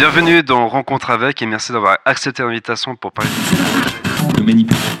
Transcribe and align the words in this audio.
Bienvenue 0.00 0.42
dans 0.42 0.66
Rencontre 0.66 1.10
avec 1.10 1.42
et 1.42 1.46
merci 1.46 1.72
d'avoir 1.72 1.98
accepté 2.06 2.42
l'invitation 2.42 2.96
pour 2.96 3.12
parler 3.12 3.28
de 4.34 4.42
manipulation. 4.42 4.98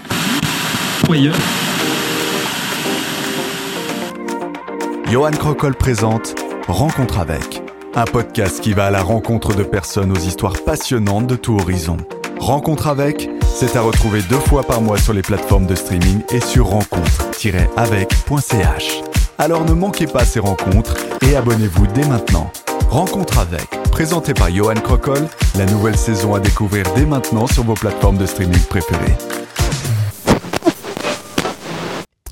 Johan 5.10 5.30
Crocol 5.30 5.74
présente 5.74 6.34
Rencontre 6.68 7.18
avec, 7.18 7.62
un 7.94 8.04
podcast 8.04 8.60
qui 8.60 8.74
va 8.74 8.88
à 8.88 8.90
la 8.90 9.02
rencontre 9.02 9.54
de 9.54 9.62
personnes 9.62 10.12
aux 10.12 10.20
histoires 10.20 10.62
passionnantes 10.66 11.26
de 11.26 11.36
tout 11.36 11.58
horizon. 11.58 11.96
Rencontre 12.38 12.88
avec, 12.88 13.30
c'est 13.42 13.76
à 13.76 13.80
retrouver 13.80 14.20
deux 14.28 14.36
fois 14.36 14.64
par 14.64 14.82
mois 14.82 14.98
sur 14.98 15.14
les 15.14 15.22
plateformes 15.22 15.64
de 15.64 15.76
streaming 15.76 16.20
et 16.30 16.40
sur 16.40 16.66
rencontre-avec.ch. 16.66 19.00
Alors 19.38 19.64
ne 19.64 19.72
manquez 19.72 20.06
pas 20.06 20.26
ces 20.26 20.40
rencontres 20.40 20.94
et 21.22 21.36
abonnez-vous 21.36 21.86
dès 21.86 22.06
maintenant. 22.06 22.52
Rencontre 22.90 23.38
avec, 23.38 23.79
présenté 23.90 24.34
par 24.34 24.50
Johan 24.50 24.74
Crocol, 24.74 25.18
la 25.58 25.66
nouvelle 25.66 25.96
saison 25.96 26.34
à 26.34 26.40
découvrir 26.40 26.84
dès 26.94 27.04
maintenant 27.04 27.46
sur 27.46 27.64
vos 27.64 27.74
plateformes 27.74 28.16
de 28.16 28.26
streaming 28.26 28.62
préférées. 28.68 29.16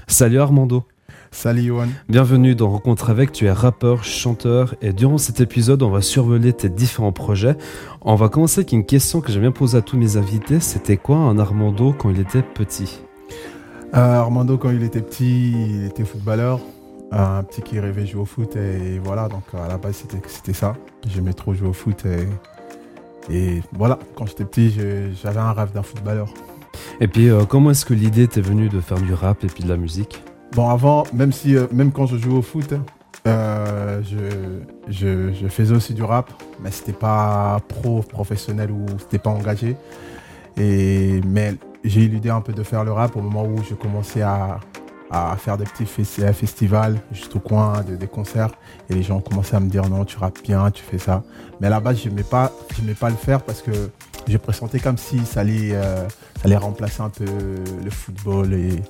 Salut 0.07 0.39
Armando. 0.39 0.85
Salut 1.31 1.63
Johan. 1.63 1.89
Bienvenue 2.09 2.55
dans 2.55 2.71
Rencontre 2.71 3.11
avec, 3.11 3.33
tu 3.33 3.47
es 3.47 3.53
rappeur, 3.53 4.03
chanteur 4.03 4.75
et 4.81 4.93
durant 4.93 5.19
cet 5.19 5.41
épisode 5.41 5.83
on 5.83 5.91
va 5.91 6.01
survoler 6.01 6.53
tes 6.53 6.71
différents 6.71 7.13
projets. 7.13 7.57
On 8.01 8.15
va 8.15 8.29
commencer 8.29 8.61
avec 8.61 8.73
une 8.73 8.87
question 8.87 9.21
que 9.21 9.31
j'aime 9.31 9.43
bien 9.43 9.53
poser 9.53 9.79
à 9.79 9.83
tous 9.83 9.99
mes 9.99 10.17
invités, 10.17 10.61
c'était 10.61 10.97
quoi 10.97 11.17
un 11.17 11.39
Armando 11.39 11.93
quand 11.93 12.11
il 12.11 12.21
était 12.21 12.43
petit? 12.43 13.01
Euh, 13.95 14.21
Armando 14.21 14.57
quand 14.57 14.71
il 14.71 14.83
était 14.83 15.03
petit, 15.03 15.53
il 15.53 15.85
était 15.87 16.05
footballeur, 16.05 16.61
un 17.11 17.43
petit 17.43 17.63
qui 17.63 17.81
rêvait 17.81 18.07
jouer 18.07 18.23
au 18.23 18.25
foot 18.25 18.57
et 18.57 18.99
voilà, 19.03 19.29
donc 19.29 19.43
à 19.55 19.69
la 19.69 19.79
base 19.79 20.05
c'était 20.27 20.53
ça. 20.53 20.75
J'aimais 21.07 21.33
trop 21.33 21.55
jouer 21.55 21.69
au 21.69 21.73
foot 21.73 22.05
et, 22.07 23.33
et 23.33 23.63
voilà, 23.73 23.99
quand 24.15 24.27
j'étais 24.27 24.45
petit 24.45 24.79
j'avais 25.23 25.41
un 25.41 25.53
rêve 25.53 25.73
d'un 25.73 25.83
footballeur. 25.83 26.33
Et 27.01 27.09
puis 27.09 27.29
euh, 27.29 27.45
comment 27.45 27.71
est-ce 27.71 27.87
que 27.87 27.95
l'idée 27.95 28.27
t'est 28.29 28.41
venue 28.41 28.69
de 28.69 28.81
faire 28.81 29.01
du 29.01 29.15
rap 29.15 29.45
et 29.45 29.47
puis 29.47 29.65
de 29.65 29.69
la 29.69 29.77
musique? 29.77 30.23
Bon, 30.53 30.69
avant, 30.71 31.05
même, 31.13 31.33
si, 31.33 31.57
euh, 31.57 31.67
même 31.73 31.93
quand 31.93 32.07
je 32.07 32.17
jouais 32.17 32.39
au 32.39 32.43
foot, 32.43 32.73
euh, 33.27 34.01
je, 34.03 35.33
je, 35.33 35.49
faisais 35.49 35.75
aussi 35.75 35.93
du 35.93 36.03
rap, 36.03 36.31
mais 36.61 36.71
c'était 36.71 36.93
pas 36.93 37.61
pro, 37.69 38.01
professionnel 38.01 38.71
ou 38.71 38.87
c'était 38.99 39.19
pas 39.19 39.31
engagé. 39.31 39.77
Et, 40.57 41.21
mais 41.27 41.55
j'ai 41.85 42.05
eu 42.05 42.09
l'idée 42.09 42.31
un 42.31 42.41
peu 42.41 42.53
de 42.53 42.63
faire 42.63 42.83
le 42.83 42.93
rap 42.93 43.15
au 43.17 43.21
moment 43.21 43.45
où 43.45 43.63
je 43.63 43.75
commençais 43.75 44.23
à, 44.23 44.59
à 45.11 45.37
faire 45.37 45.57
des 45.57 45.65
petits 45.65 45.87
festivals 45.87 47.01
juste 47.13 47.35
au 47.37 47.41
coin 47.41 47.83
des 47.83 48.07
concerts. 48.07 48.51
Et 48.91 48.95
les 48.95 49.03
gens 49.03 49.21
commençaient 49.21 49.57
à 49.57 49.61
me 49.61 49.71
dire 49.71 49.89
non 49.89 50.05
tu 50.05 50.19
rappes 50.19 50.43
bien 50.43 50.71
tu 50.71 50.83
fais 50.83 50.99
ça. 50.99 51.23
Mais 51.61 51.67
à 51.67 51.71
la 51.71 51.81
base 51.81 52.01
je 52.03 52.09
n'aimais 52.09 52.23
pas 52.23 52.53
pas 53.01 53.11
le 53.11 53.17
faire 53.17 53.43
parce 53.43 53.63
que 53.63 53.73
je 54.27 54.37
pressentais 54.37 54.81
comme 54.81 54.99
si 54.99 55.25
ça 55.25 55.41
allait 55.41 55.73
euh, 55.73 56.07
ça 56.09 56.45
allait 56.45 56.57
remplacer 56.57 57.03
un 57.03 57.11
peu 57.11 57.25
le 57.25 57.91
football 57.91 58.53
et 58.53 58.83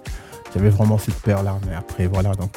j'avais 0.55 0.71
vraiment 0.71 0.99
cette 0.99 1.21
peur 1.21 1.43
là, 1.43 1.59
mais 1.67 1.75
après 1.75 2.07
voilà 2.07 2.33
donc. 2.35 2.51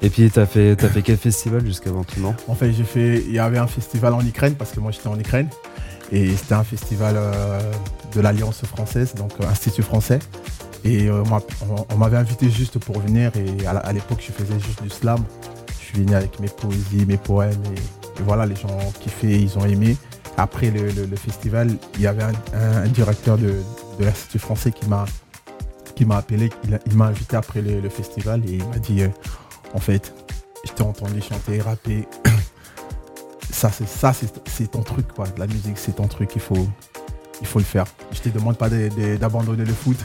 Et 0.00 0.10
puis 0.10 0.30
t'as 0.30 0.46
fait 0.46 0.82
as 0.82 0.88
fait 0.88 1.02
quel 1.02 1.16
festival 1.16 1.64
jusqu'à 1.64 1.90
maintenant? 1.90 2.34
En 2.48 2.54
fait 2.54 2.72
j'ai 2.72 2.84
fait 2.84 3.18
il 3.18 3.32
y 3.32 3.38
avait 3.38 3.58
un 3.58 3.66
festival 3.66 4.14
en 4.14 4.24
Ukraine 4.24 4.54
parce 4.54 4.72
que 4.72 4.80
moi 4.80 4.92
j'étais 4.92 5.08
en 5.08 5.18
Ukraine. 5.18 5.48
Et 6.14 6.36
c'était 6.36 6.54
un 6.54 6.64
festival 6.64 7.14
euh, 7.16 7.72
de 8.14 8.20
l'Alliance 8.20 8.62
française 8.66 9.14
donc 9.14 9.32
euh, 9.40 9.46
Institut 9.48 9.82
français 9.82 10.18
et 10.84 11.08
euh, 11.08 11.22
on, 11.90 11.96
m'avait 11.96 12.16
invité 12.16 12.50
juste 12.50 12.78
pour 12.78 12.98
venir 13.00 13.30
et 13.36 13.66
à 13.66 13.92
l'époque 13.92 14.18
je 14.20 14.32
faisais 14.32 14.58
juste 14.58 14.82
du 14.82 14.90
slam. 14.90 15.22
Je 15.78 15.84
suis 15.84 15.98
venu 16.02 16.14
avec 16.14 16.40
mes 16.40 16.48
poésies, 16.48 17.06
mes 17.06 17.16
poèmes 17.16 17.62
et, 17.76 18.22
voilà 18.24 18.46
les 18.46 18.56
gens 18.56 18.68
ont 18.68 18.92
kiffé, 19.00 19.40
ils 19.40 19.58
ont 19.58 19.64
aimé. 19.64 19.96
Après 20.36 20.70
le, 20.70 21.16
festival, 21.16 21.70
il 21.94 22.00
y 22.00 22.06
avait 22.06 22.22
un, 22.22 22.86
directeur 22.88 23.36
de, 23.36 23.54
l'Institut 24.00 24.38
français 24.38 24.72
qui 24.72 24.88
m'a 24.88 25.04
qui 25.94 26.06
m'a 26.06 26.16
appelé, 26.16 26.50
il, 26.86 26.96
m'a 26.96 27.06
invité 27.06 27.36
après 27.36 27.60
le, 27.60 27.88
festival 27.88 28.42
et 28.48 28.54
il 28.54 28.64
m'a 28.64 28.78
dit 28.78 29.02
euh, 29.02 29.08
en 29.74 29.78
fait, 29.78 30.14
je 30.64 30.72
t'ai 30.72 30.82
entendu 30.82 31.20
chanter, 31.20 31.60
rapper. 31.60 32.06
ça, 33.50 33.70
c'est 33.70 33.88
ça, 33.88 34.12
c'est 34.46 34.70
ton 34.70 34.82
truc, 34.82 35.08
quoi. 35.12 35.26
La 35.36 35.46
musique, 35.46 35.76
c'est 35.76 35.96
ton 35.96 36.08
truc, 36.08 36.30
il 36.34 36.40
faut, 36.40 36.66
il 37.40 37.46
faut 37.46 37.58
le 37.58 37.64
faire. 37.64 37.84
Je 38.12 38.20
te 38.20 38.28
demande 38.28 38.56
pas 38.56 38.68
d'abandonner 38.68 39.64
le 39.64 39.74
foot, 39.74 39.98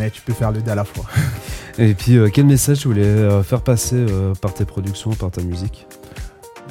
mais 0.00 0.10
tu 0.10 0.20
peux 0.22 0.32
faire 0.32 0.50
le 0.50 0.60
deux 0.60 0.70
à 0.70 0.74
la 0.74 0.84
fois. 0.84 1.04
Et 1.78 1.94
puis, 1.94 2.16
euh, 2.16 2.28
quel 2.32 2.46
message 2.46 2.80
tu 2.80 2.88
voulais 2.88 3.04
euh, 3.04 3.42
faire 3.42 3.62
passer 3.62 4.04
par 4.40 4.52
tes 4.52 4.64
productions, 4.64 5.10
par 5.10 5.30
ta 5.30 5.42
musique? 5.42 5.86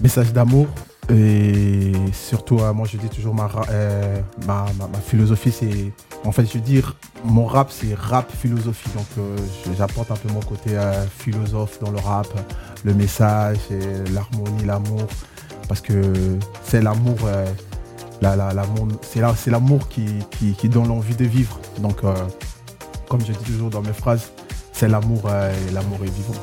Message 0.02 0.34
d'amour, 0.34 0.68
et 1.10 1.92
surtout, 2.14 2.60
moi 2.74 2.88
je 2.90 2.96
dis 2.98 3.10
toujours 3.10 3.34
ma, 3.34 3.50
ma, 4.48 4.66
ma 4.78 5.00
philosophie, 5.00 5.52
c'est 5.52 5.92
en 6.26 6.32
fait, 6.32 6.46
je 6.46 6.54
veux 6.54 6.64
dire, 6.64 6.96
mon 7.24 7.46
rap, 7.46 7.72
c'est 7.72 7.94
rap 7.94 8.32
philosophie. 8.32 8.90
Donc, 8.96 9.06
euh, 9.18 9.38
j'apporte 9.78 10.12
un 10.12 10.16
peu 10.16 10.30
mon 10.30 10.42
côté 10.42 10.78
euh, 10.78 11.06
philosophe 11.08 11.80
dans 11.80 11.92
le 11.92 12.00
rap, 12.00 12.28
le 12.84 12.94
message, 12.94 13.58
l'harmonie, 14.14 14.66
l'amour. 14.66 15.08
Parce 15.68 15.82
que 15.82 16.14
c'est 16.64 16.82
l'amour, 16.82 17.18
euh, 17.26 17.46
c'est 19.04 19.52
l'amour 19.52 19.88
qui, 19.88 20.06
qui, 20.58 20.70
donne 20.70 20.88
l'envie 20.88 21.16
de 21.16 21.26
vivre. 21.26 21.60
Donc, 21.80 22.02
comme 23.10 23.22
je 23.26 23.34
dis 23.34 23.44
toujours 23.44 23.70
dans 23.72 23.82
mes 23.82 23.92
phrases, 23.92 24.32
c'est 24.72 24.88
l'amour 24.88 25.30
et 25.30 25.72
l'amour 25.74 26.00
est 26.04 26.16
vivant. 26.16 26.40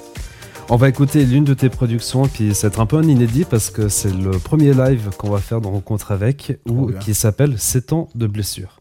On 0.68 0.76
va 0.76 0.88
écouter 0.88 1.24
l'une 1.24 1.44
de 1.44 1.54
tes 1.54 1.68
productions, 1.68 2.26
puis 2.26 2.52
c'est 2.52 2.80
un 2.80 2.86
peu 2.86 2.96
un 2.96 3.04
inédit 3.04 3.44
parce 3.44 3.70
que 3.70 3.88
c'est 3.88 4.12
le 4.12 4.32
premier 4.32 4.74
live 4.74 5.10
qu'on 5.16 5.30
va 5.30 5.38
faire 5.38 5.60
dans 5.60 5.70
Rencontre 5.70 6.10
avec, 6.10 6.58
ou 6.68 6.90
qui 7.00 7.14
s'appelle 7.14 7.56
7 7.56 7.92
ans 7.92 8.08
de 8.16 8.26
blessure. 8.26 8.80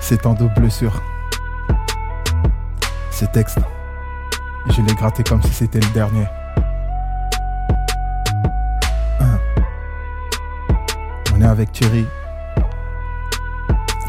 C'est 0.00 0.24
en 0.24 0.34
double 0.34 0.54
blessure. 0.54 1.02
Ces 3.10 3.26
textes, 3.26 3.58
je 4.68 4.82
l'ai 4.82 4.94
gratté 4.94 5.24
comme 5.24 5.42
si 5.42 5.52
c'était 5.52 5.80
le 5.80 5.92
dernier. 5.92 6.26
On 11.34 11.40
est 11.40 11.44
avec 11.44 11.72
Thierry. 11.72 12.06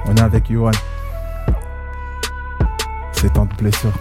On 0.05 0.15
est 0.15 0.21
avec 0.21 0.51
Johan. 0.51 0.71
C'est 3.13 3.37
en 3.37 3.47
blessure. 3.57 3.93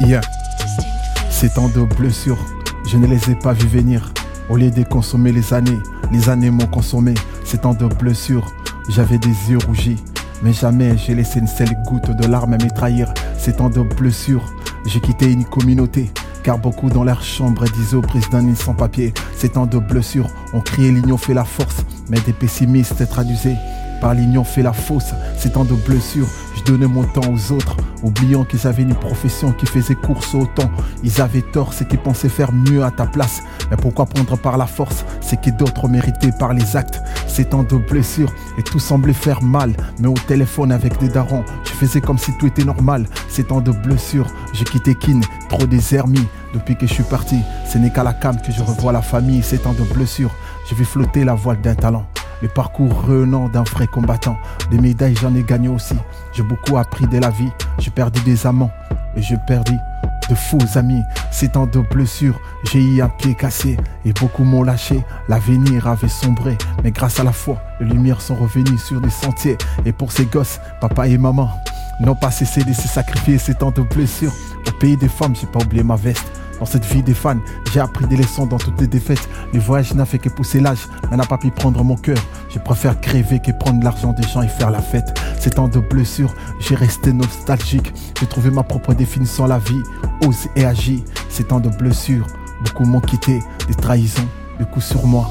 Hier, 0.00 0.20
c'est 1.30 1.58
en 1.58 1.68
de 1.68 1.82
blessures. 1.96 2.38
Je 2.86 2.96
ne 2.96 3.06
les 3.06 3.30
ai 3.30 3.34
pas 3.34 3.52
vus 3.52 3.66
venir. 3.66 4.12
Au 4.48 4.56
lieu 4.56 4.70
de 4.70 4.84
consommer 4.84 5.32
les 5.32 5.52
années, 5.52 5.80
les 6.12 6.28
années 6.28 6.50
m'ont 6.50 6.66
consommé. 6.66 7.14
C'est 7.44 7.66
en 7.66 7.74
de 7.74 7.86
blessures. 7.86 8.46
J'avais 8.88 9.18
des 9.18 9.50
yeux 9.50 9.58
rougis. 9.66 9.96
Mais 10.42 10.52
jamais 10.52 10.96
j'ai 10.96 11.14
laissé 11.14 11.40
une 11.40 11.48
seule 11.48 11.74
goutte 11.86 12.10
de 12.10 12.26
larmes 12.26 12.54
à 12.54 12.58
trahir. 12.58 13.12
C'est 13.36 13.60
en 13.60 13.68
de 13.68 13.80
blessures. 13.80 14.44
J'ai 14.86 15.00
quitté 15.00 15.32
une 15.32 15.44
communauté. 15.44 16.12
Car 16.44 16.58
beaucoup 16.58 16.88
dans 16.88 17.02
leur 17.02 17.22
chambre 17.24 17.64
disaient 17.72 17.96
au 17.96 18.02
président 18.02 18.42
ni 18.42 18.54
sans 18.54 18.74
papier. 18.74 19.12
C'est 19.34 19.56
en 19.56 19.66
de 19.66 19.78
blessures. 19.78 20.28
On 20.52 20.60
criait 20.60 20.92
l'union 20.92 21.16
fait 21.16 21.34
la 21.34 21.44
force. 21.44 21.84
Mais 22.08 22.20
des 22.20 22.32
pessimistes 22.32 23.08
traduisaient 23.08 23.56
par 24.00 24.14
l'union 24.14 24.44
fait 24.44 24.62
la 24.62 24.72
fausse. 24.72 25.14
C'est 25.38 25.56
en 25.56 25.64
de 25.64 25.74
blessures. 25.74 26.28
Je 26.56 26.62
donnais 26.62 26.86
mon 26.86 27.04
temps 27.04 27.32
aux 27.32 27.52
autres, 27.52 27.76
oubliant 28.02 28.44
qu'ils 28.44 28.66
avaient 28.66 28.82
une 28.82 28.94
profession 28.94 29.52
qui 29.52 29.66
faisait 29.66 29.94
course 29.94 30.34
au 30.34 30.46
temps. 30.46 30.70
Ils 31.04 31.20
avaient 31.20 31.42
tort, 31.42 31.72
c'est 31.72 31.86
qu'ils 31.86 31.98
pensaient 31.98 32.28
faire 32.28 32.52
mieux 32.52 32.82
à 32.82 32.90
ta 32.90 33.06
place. 33.06 33.42
Mais 33.70 33.76
pourquoi 33.76 34.06
prendre 34.06 34.36
par 34.36 34.56
la 34.56 34.66
force? 34.66 35.04
C'est 35.20 35.40
que 35.40 35.50
d'autres 35.50 35.88
méritaient 35.88 36.32
par 36.38 36.54
les 36.54 36.76
actes. 36.76 37.00
C'est 37.26 37.54
en 37.54 37.62
de 37.62 37.76
blessures 37.76 38.32
et 38.58 38.62
tout 38.62 38.78
semblait 38.78 39.12
faire 39.12 39.42
mal. 39.42 39.74
Mais 39.98 40.08
au 40.08 40.14
téléphone 40.14 40.72
avec 40.72 40.98
des 40.98 41.08
darons, 41.08 41.44
je 41.64 41.70
faisais 41.70 42.00
comme 42.00 42.18
si 42.18 42.32
tout 42.38 42.46
était 42.46 42.64
normal. 42.64 43.06
C'est 43.28 43.52
en 43.52 43.60
de 43.60 43.72
blessures, 43.72 44.28
j'ai 44.52 44.64
quitté 44.64 44.94
Kin, 44.94 45.20
trop 45.48 45.66
désermis. 45.66 46.26
Depuis 46.54 46.76
que 46.76 46.86
je 46.86 46.94
suis 46.94 47.02
parti, 47.02 47.36
ce 47.70 47.76
n'est 47.76 47.90
qu'à 47.90 48.02
la 48.02 48.14
cam 48.14 48.40
que 48.40 48.50
je 48.50 48.62
revois 48.62 48.92
la 48.92 49.02
famille. 49.02 49.42
C'est 49.42 49.66
en 49.66 49.72
de 49.72 49.82
blessures, 49.82 50.34
je 50.70 50.74
vais 50.74 50.84
flotter 50.84 51.24
la 51.24 51.34
voile 51.34 51.60
d'un 51.60 51.74
talent. 51.74 52.06
Le 52.42 52.48
parcours 52.48 53.02
revenant 53.06 53.48
d'un 53.48 53.62
vrai 53.62 53.86
combattant. 53.86 54.36
Des 54.70 54.78
médailles, 54.78 55.16
j'en 55.20 55.34
ai 55.34 55.42
gagné 55.42 55.68
aussi. 55.68 55.94
J'ai 56.32 56.42
beaucoup 56.42 56.76
appris 56.76 57.06
de 57.06 57.18
la 57.18 57.30
vie. 57.30 57.50
J'ai 57.78 57.90
perdu 57.90 58.20
des 58.20 58.46
amants 58.46 58.70
et 59.16 59.22
j'ai 59.22 59.38
perdu 59.46 59.72
de 60.28 60.34
faux 60.34 60.58
amis. 60.76 61.02
C'est 61.30 61.56
en 61.56 61.66
de 61.66 61.80
blessures, 61.80 62.38
j'ai 62.64 62.80
eu 62.80 63.02
un 63.02 63.08
pied 63.08 63.34
cassé 63.34 63.76
et 64.04 64.12
beaucoup 64.12 64.44
m'ont 64.44 64.62
lâché. 64.62 65.04
L'avenir 65.28 65.86
avait 65.86 66.08
sombré, 66.08 66.56
mais 66.82 66.90
grâce 66.90 67.20
à 67.20 67.24
la 67.24 67.32
foi, 67.32 67.60
les 67.80 67.86
lumières 67.86 68.20
sont 68.20 68.34
revenues 68.34 68.78
sur 68.78 69.00
des 69.00 69.10
sentiers. 69.10 69.56
Et 69.84 69.92
pour 69.92 70.12
ces 70.12 70.26
gosses, 70.26 70.60
papa 70.80 71.08
et 71.08 71.18
maman 71.18 71.50
n'ont 72.00 72.14
pas 72.14 72.30
cessé 72.30 72.62
de 72.64 72.72
se 72.72 72.88
sacrifier. 72.88 73.38
C'est 73.38 73.58
tant 73.58 73.70
de 73.70 73.82
blessures. 73.82 74.32
Au 74.66 74.72
pays 74.72 74.96
des 74.96 75.08
femmes, 75.08 75.34
j'ai 75.34 75.46
pas 75.46 75.60
oublié 75.60 75.82
ma 75.82 75.96
veste. 75.96 76.26
Dans 76.58 76.66
cette 76.66 76.84
vie 76.84 77.02
des 77.02 77.14
fans, 77.14 77.38
j'ai 77.72 77.80
appris 77.80 78.06
des 78.06 78.16
leçons 78.16 78.46
dans 78.46 78.56
toutes 78.56 78.80
les 78.80 78.86
défaites. 78.86 79.28
Le 79.52 79.60
voyage 79.60 79.94
n'a 79.94 80.06
fait 80.06 80.18
que 80.18 80.28
pousser 80.28 80.60
l'âge, 80.60 80.88
mais 81.10 81.16
n'a 81.16 81.26
pas 81.26 81.38
pu 81.38 81.50
prendre 81.50 81.82
mon 81.84 81.96
cœur. 81.96 82.18
Je 82.48 82.58
préfère 82.58 83.00
crever 83.00 83.40
que 83.40 83.52
prendre 83.52 83.82
l'argent 83.84 84.12
des 84.12 84.22
gens 84.22 84.42
et 84.42 84.48
faire 84.48 84.70
la 84.70 84.80
fête. 84.80 85.18
C'est 85.38 85.56
tant 85.56 85.68
de 85.68 85.80
blessures, 85.80 86.34
j'ai 86.60 86.74
resté 86.74 87.12
nostalgique. 87.12 87.92
J'ai 88.18 88.26
trouvé 88.26 88.50
ma 88.50 88.62
propre 88.62 88.94
définition 88.94 89.46
la 89.46 89.58
vie. 89.58 89.82
Ose 90.26 90.48
et 90.56 90.64
agis, 90.64 91.04
c'est 91.28 91.48
tant 91.48 91.60
de 91.60 91.68
blessures. 91.68 92.26
Beaucoup 92.64 92.84
m'ont 92.84 93.00
quitté, 93.00 93.42
des 93.68 93.74
trahisons, 93.74 94.26
le 94.58 94.64
coup 94.64 94.80
sur 94.80 95.06
moi, 95.06 95.30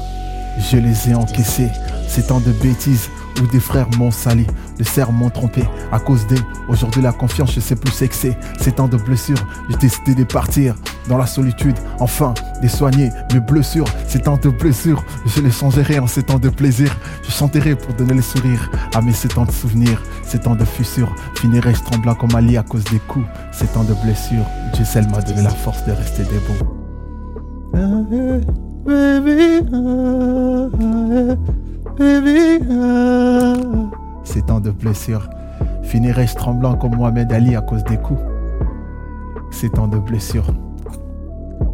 je 0.58 0.76
les 0.76 1.10
ai 1.10 1.14
encaissés. 1.14 1.70
Ces 2.08 2.22
temps 2.22 2.40
de 2.40 2.52
bêtises 2.52 3.10
où 3.42 3.46
des 3.46 3.60
frères 3.60 3.88
m'ont 3.98 4.10
sali, 4.10 4.46
des 4.78 4.84
sœurs 4.84 5.12
m'ont 5.12 5.30
trompé 5.30 5.62
à 5.92 5.98
cause 5.98 6.26
des. 6.26 6.38
Aujourd'hui 6.68 7.02
la 7.02 7.12
confiance, 7.12 7.52
je 7.52 7.60
sais 7.60 7.76
plus 7.76 7.92
c'est. 7.92 8.36
Ces 8.60 8.72
temps 8.72 8.88
de 8.88 8.96
blessures, 8.96 9.38
j'ai 9.70 9.76
décidé 9.76 10.14
de 10.14 10.24
partir 10.24 10.74
dans 11.08 11.18
la 11.18 11.26
solitude, 11.26 11.76
enfin 12.00 12.34
de 12.62 12.68
soigner 12.68 13.10
mes 13.32 13.40
blessures. 13.40 13.86
Ces 14.06 14.20
temps 14.20 14.38
de 14.42 14.48
blessures, 14.48 15.02
je 15.26 15.40
les 15.40 15.50
changerai 15.50 15.98
en 15.98 16.06
ces 16.06 16.22
temps 16.22 16.38
de 16.38 16.48
plaisir. 16.48 16.94
Je 17.22 17.30
chanterai 17.30 17.74
pour 17.74 17.94
donner 17.94 18.14
le 18.14 18.22
sourire 18.22 18.70
à 18.94 19.00
mes 19.00 19.12
ces 19.12 19.28
temps 19.28 19.44
de 19.44 19.52
souvenirs, 19.52 20.02
ces 20.22 20.38
temps 20.38 20.56
de 20.56 20.64
fissures. 20.64 21.14
Finirai-je 21.36 21.82
tremblant 21.82 22.14
comme 22.14 22.34
Ali 22.34 22.56
à 22.56 22.62
cause 22.62 22.84
des 22.84 22.98
coups, 22.98 23.26
ces 23.52 23.66
temps 23.66 23.84
de 23.84 23.94
blessures. 24.04 24.46
Dieu 24.74 24.84
seul 24.84 25.08
m'a 25.08 25.20
donné 25.20 25.42
la 25.42 25.50
force 25.50 25.84
de 25.84 25.92
rester 25.92 26.24
debout. 26.24 26.76
Ces 34.24 34.42
temps 34.42 34.60
de 34.60 34.70
blessures. 34.70 35.30
Finirai-je 35.82 36.34
tremblant 36.34 36.76
comme 36.76 36.94
Mohamed 36.94 37.32
Ali 37.32 37.56
à 37.56 37.62
cause 37.62 37.84
des 37.84 37.96
coups 37.96 38.20
Ces 39.50 39.70
temps 39.70 39.88
de 39.88 39.98
blessures. 39.98 40.50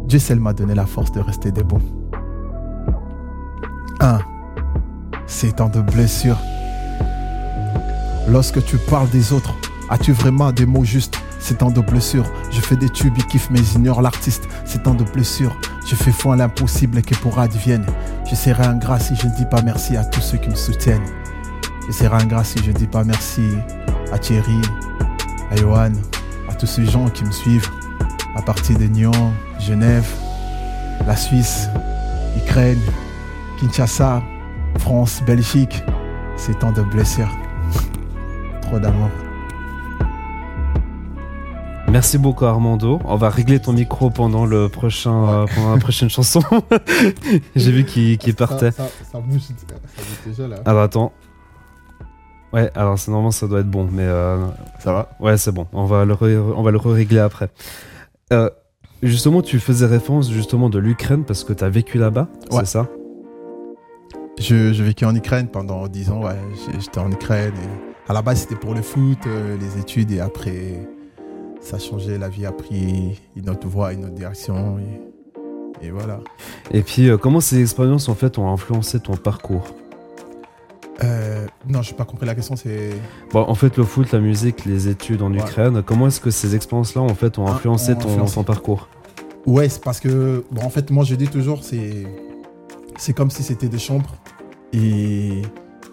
Dieu 0.05 0.19
seul 0.19 0.39
m'a 0.39 0.53
donné 0.53 0.75
la 0.75 0.85
force 0.85 1.11
de 1.11 1.19
rester 1.19 1.51
debout. 1.51 1.81
1. 3.99 4.19
Ces 5.27 5.51
temps 5.51 5.69
de 5.69 5.81
blessures. 5.81 6.39
Lorsque 8.29 8.63
tu 8.63 8.77
parles 8.77 9.09
des 9.09 9.33
autres, 9.33 9.53
as-tu 9.89 10.13
vraiment 10.13 10.53
des 10.53 10.65
mots 10.65 10.85
justes? 10.85 11.19
C'est 11.39 11.57
temps 11.57 11.71
de 11.71 11.81
blessures. 11.81 12.31
Je 12.51 12.61
fais 12.61 12.77
des 12.77 12.89
tubes, 12.89 13.13
ils 13.17 13.25
kiffent, 13.25 13.49
mais 13.49 13.59
ignorent 13.75 14.01
l'artiste. 14.01 14.47
C'est 14.63 14.83
temps 14.83 14.93
de 14.93 15.03
blessures. 15.03 15.57
Je 15.85 15.95
fais 15.95 16.11
foi 16.11 16.35
à 16.35 16.37
l'impossible 16.37 17.01
que 17.01 17.15
pour 17.15 17.39
advienne. 17.39 17.85
Je 18.29 18.35
serai 18.35 18.63
ingrat 18.63 18.99
si 18.99 19.15
je 19.15 19.27
ne 19.27 19.35
dis 19.35 19.45
pas 19.45 19.61
merci 19.61 19.97
à 19.97 20.05
tous 20.05 20.21
ceux 20.21 20.37
qui 20.37 20.49
me 20.49 20.55
soutiennent. 20.55 21.05
Je 21.87 21.91
serai 21.91 22.15
ingrat 22.23 22.43
si 22.43 22.59
je 22.63 22.71
ne 22.71 22.75
dis 22.75 22.87
pas 22.87 23.03
merci 23.03 23.49
à 24.11 24.17
Thierry, 24.17 24.61
à 25.51 25.55
Johan, 25.55 25.91
à 26.49 26.55
tous 26.55 26.67
ces 26.67 26.85
gens 26.85 27.09
qui 27.09 27.23
me 27.25 27.31
suivent 27.31 27.69
à 28.35 28.41
partir 28.41 28.77
de 28.77 28.85
Nyon, 28.85 29.33
Genève, 29.59 30.07
la 31.05 31.15
Suisse, 31.15 31.67
Ukraine, 32.37 32.81
Kinshasa, 33.59 34.21
France, 34.79 35.21
Belgique. 35.25 35.83
C'est 36.35 36.59
temps 36.59 36.71
de 36.71 36.81
blessures. 36.81 37.31
Trop 38.61 38.79
d'amour. 38.79 39.09
Merci 41.93 42.17
beaucoup 42.17 42.45
Armando. 42.45 42.99
On 43.05 43.17
va 43.17 43.29
régler 43.29 43.59
ton 43.59 43.71
micro 43.71 44.09
pendant 44.09 44.45
le 44.47 44.67
prochain, 44.67 45.13
euh, 45.29 45.45
pendant 45.53 45.75
la 45.75 45.79
prochaine 45.79 46.09
chanson. 46.09 46.41
J'ai 47.55 47.71
vu 47.71 47.85
qu'il 47.85 48.33
partait. 48.35 48.71
Ça, 48.71 48.87
ça, 49.11 49.19
bouge, 49.19 49.41
ça 49.41 49.53
bouge 49.53 50.17
déjà 50.25 50.47
là. 50.47 50.55
Alors 50.65 50.81
attends. 50.81 51.13
Ouais, 52.51 52.71
alors 52.73 52.97
c'est 52.97 53.11
normalement 53.11 53.29
ça 53.31 53.47
doit 53.47 53.59
être 53.59 53.69
bon, 53.69 53.87
mais 53.91 54.03
euh, 54.05 54.43
Ça 54.79 54.91
va? 54.91 55.09
Ouais 55.19 55.37
c'est 55.37 55.51
bon. 55.51 55.67
On 55.71 55.85
va 55.85 56.03
le 56.03 56.13
ré- 56.13 56.35
on 56.37 56.63
va 56.63 56.71
le 56.71 56.77
régler 56.79 57.19
après. 57.19 57.49
Euh, 58.31 58.49
justement, 59.03 59.43
tu 59.43 59.59
faisais 59.59 59.85
référence 59.85 60.31
justement 60.31 60.69
de 60.69 60.79
l'Ukraine 60.79 61.23
parce 61.23 61.43
que 61.43 61.53
tu 61.53 61.63
as 61.63 61.69
vécu 61.69 61.99
là-bas, 61.99 62.27
Ouais. 62.51 62.59
c'est 62.61 62.65
ça? 62.71 62.87
Je, 64.39 64.73
je 64.73 64.83
vécu 64.83 65.05
en 65.05 65.13
Ukraine 65.15 65.47
pendant 65.47 65.87
10 65.87 66.09
ans, 66.09 66.23
ouais. 66.23 66.35
J'étais 66.79 66.97
en 66.99 67.11
Ukraine. 67.11 67.53
Et 67.53 68.09
à 68.09 68.13
la 68.13 68.23
base, 68.23 68.39
c'était 68.41 68.55
pour 68.55 68.73
le 68.73 68.81
foot, 68.81 69.19
les 69.59 69.79
études, 69.79 70.11
et 70.11 70.19
après, 70.21 70.87
ça 71.63 71.77
a 71.77 71.79
changé. 71.79 72.17
La 72.17 72.29
vie 72.29 72.45
a 72.45 72.51
pris 72.51 73.19
une 73.35 73.49
autre 73.49 73.67
voie, 73.67 73.93
une 73.93 74.05
autre 74.05 74.13
direction. 74.15 74.77
Et, 75.81 75.87
et 75.87 75.91
voilà. 75.91 76.19
Et 76.71 76.81
puis 76.81 77.09
euh, 77.09 77.17
comment 77.17 77.39
ces 77.39 77.61
expériences 77.61 78.09
en 78.09 78.15
fait 78.15 78.37
ont 78.37 78.49
influencé 78.51 78.99
ton 78.99 79.15
parcours 79.15 79.63
Euh, 81.03 81.45
non, 81.67 81.81
je 81.81 81.91
n'ai 81.91 81.97
pas 81.97 82.05
compris 82.05 82.25
la 82.25 82.35
question. 82.35 82.55
C'est 82.55 82.91
Bon, 83.31 83.41
en 83.41 83.55
fait, 83.55 83.77
le 83.77 83.83
foot, 83.83 84.11
la 84.11 84.19
musique, 84.19 84.65
les 84.65 84.87
études 84.87 85.21
en 85.21 85.31
Ouais. 85.31 85.39
Ukraine, 85.39 85.81
comment 85.83 86.07
est-ce 86.07 86.21
que 86.21 86.29
ces 86.31 86.55
expériences-là, 86.55 87.01
en 87.01 87.15
fait, 87.15 87.37
ont 87.39 87.47
Ah, 87.47 87.51
influencé 87.51 87.95
ton, 87.95 88.09
influencé. 88.09 88.35
ton 88.35 88.43
parcours 88.43 88.87
Ouais, 89.45 89.67
c'est 89.67 89.83
parce 89.83 89.99
que, 89.99 90.45
bon, 90.51 90.61
en 90.63 90.69
fait, 90.69 90.89
moi, 90.91 91.03
je 91.03 91.15
dis 91.15 91.27
toujours, 91.27 91.63
c'est, 91.63 92.03
c'est 92.97 93.13
comme 93.13 93.29
si 93.31 93.43
c'était 93.43 93.67
des 93.67 93.79
chambres. 93.79 94.15
Et, 94.71 95.41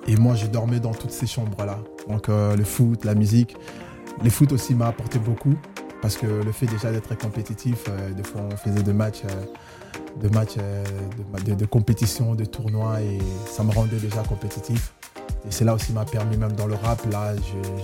et 0.07 0.17
moi, 0.17 0.35
je 0.37 0.47
dormais 0.47 0.79
dans 0.81 0.93
toutes 0.95 1.11
ces 1.11 1.27
chambres-là. 1.27 1.79
Donc, 2.09 2.29
euh, 2.29 2.55
le 2.55 2.63
foot, 2.65 3.05
la 3.05 3.15
musique. 3.15 3.57
Le 4.23 4.31
foot 4.31 4.53
aussi 4.53 4.75
m'a 4.75 4.89
apporté 4.89 5.19
beaucoup. 5.19 5.55
Parce 6.03 6.17
que 6.17 6.27
le 6.27 6.53
fait 6.53 6.67
déjà 6.67 6.91
d'être 6.91 7.17
compétitif, 7.19 7.85
euh, 7.89 8.11
des 8.13 8.23
fois, 8.23 8.41
on 8.51 8.57
faisait 8.57 8.83
des 8.83 8.93
matchs, 8.95 9.23
euh, 9.27 10.23
de, 10.23 10.35
matchs 10.35 10.55
euh, 10.59 10.83
de, 11.45 11.53
de- 11.55 11.67
compétition, 11.67 12.35
de 12.35 12.47
tournois. 12.47 13.03
Et 13.03 13.19
ça 13.51 13.63
me 13.63 13.71
rendait 13.71 13.99
déjà 13.99 14.23
compétitif. 14.23 14.95
Et 15.47 15.51
c'est 15.51 15.65
là 15.65 15.75
aussi 15.75 15.93
m'a 15.93 16.07
permis, 16.07 16.39
même 16.39 16.53
dans 16.53 16.67
le 16.67 16.75
rap, 16.75 17.05
là, 17.11 17.35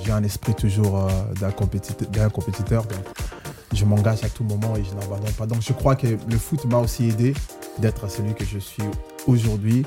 j'ai 0.04 0.12
un 0.12 0.22
esprit 0.22 0.54
toujours 0.54 1.08
d'un 1.40 1.50
compétiteur, 1.50 2.30
compétiteur. 2.32 2.84
Donc, 2.84 3.00
je 3.72 3.84
m'engage 3.84 4.24
à 4.24 4.28
tout 4.28 4.44
moment 4.44 4.74
et 4.76 4.84
je 4.84 4.94
n'abandonne 4.94 5.32
pas. 5.32 5.46
Donc 5.46 5.60
je 5.60 5.72
crois 5.72 5.96
que 5.96 6.06
le 6.06 6.38
foot 6.38 6.64
m'a 6.66 6.78
aussi 6.78 7.08
aidé 7.08 7.34
d'être 7.78 8.10
celui 8.10 8.34
que 8.34 8.44
je 8.44 8.58
suis 8.58 8.82
aujourd'hui. 9.26 9.84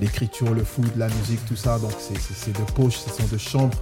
L'écriture, 0.00 0.52
le 0.54 0.64
foot, 0.64 0.90
la 0.96 1.08
musique, 1.08 1.44
tout 1.46 1.56
ça, 1.56 1.78
donc 1.78 1.92
c'est 1.98 2.52
de 2.52 2.72
poches, 2.72 2.96
ce 2.96 3.10
sont 3.10 3.26
de 3.30 3.38
chambres. 3.38 3.78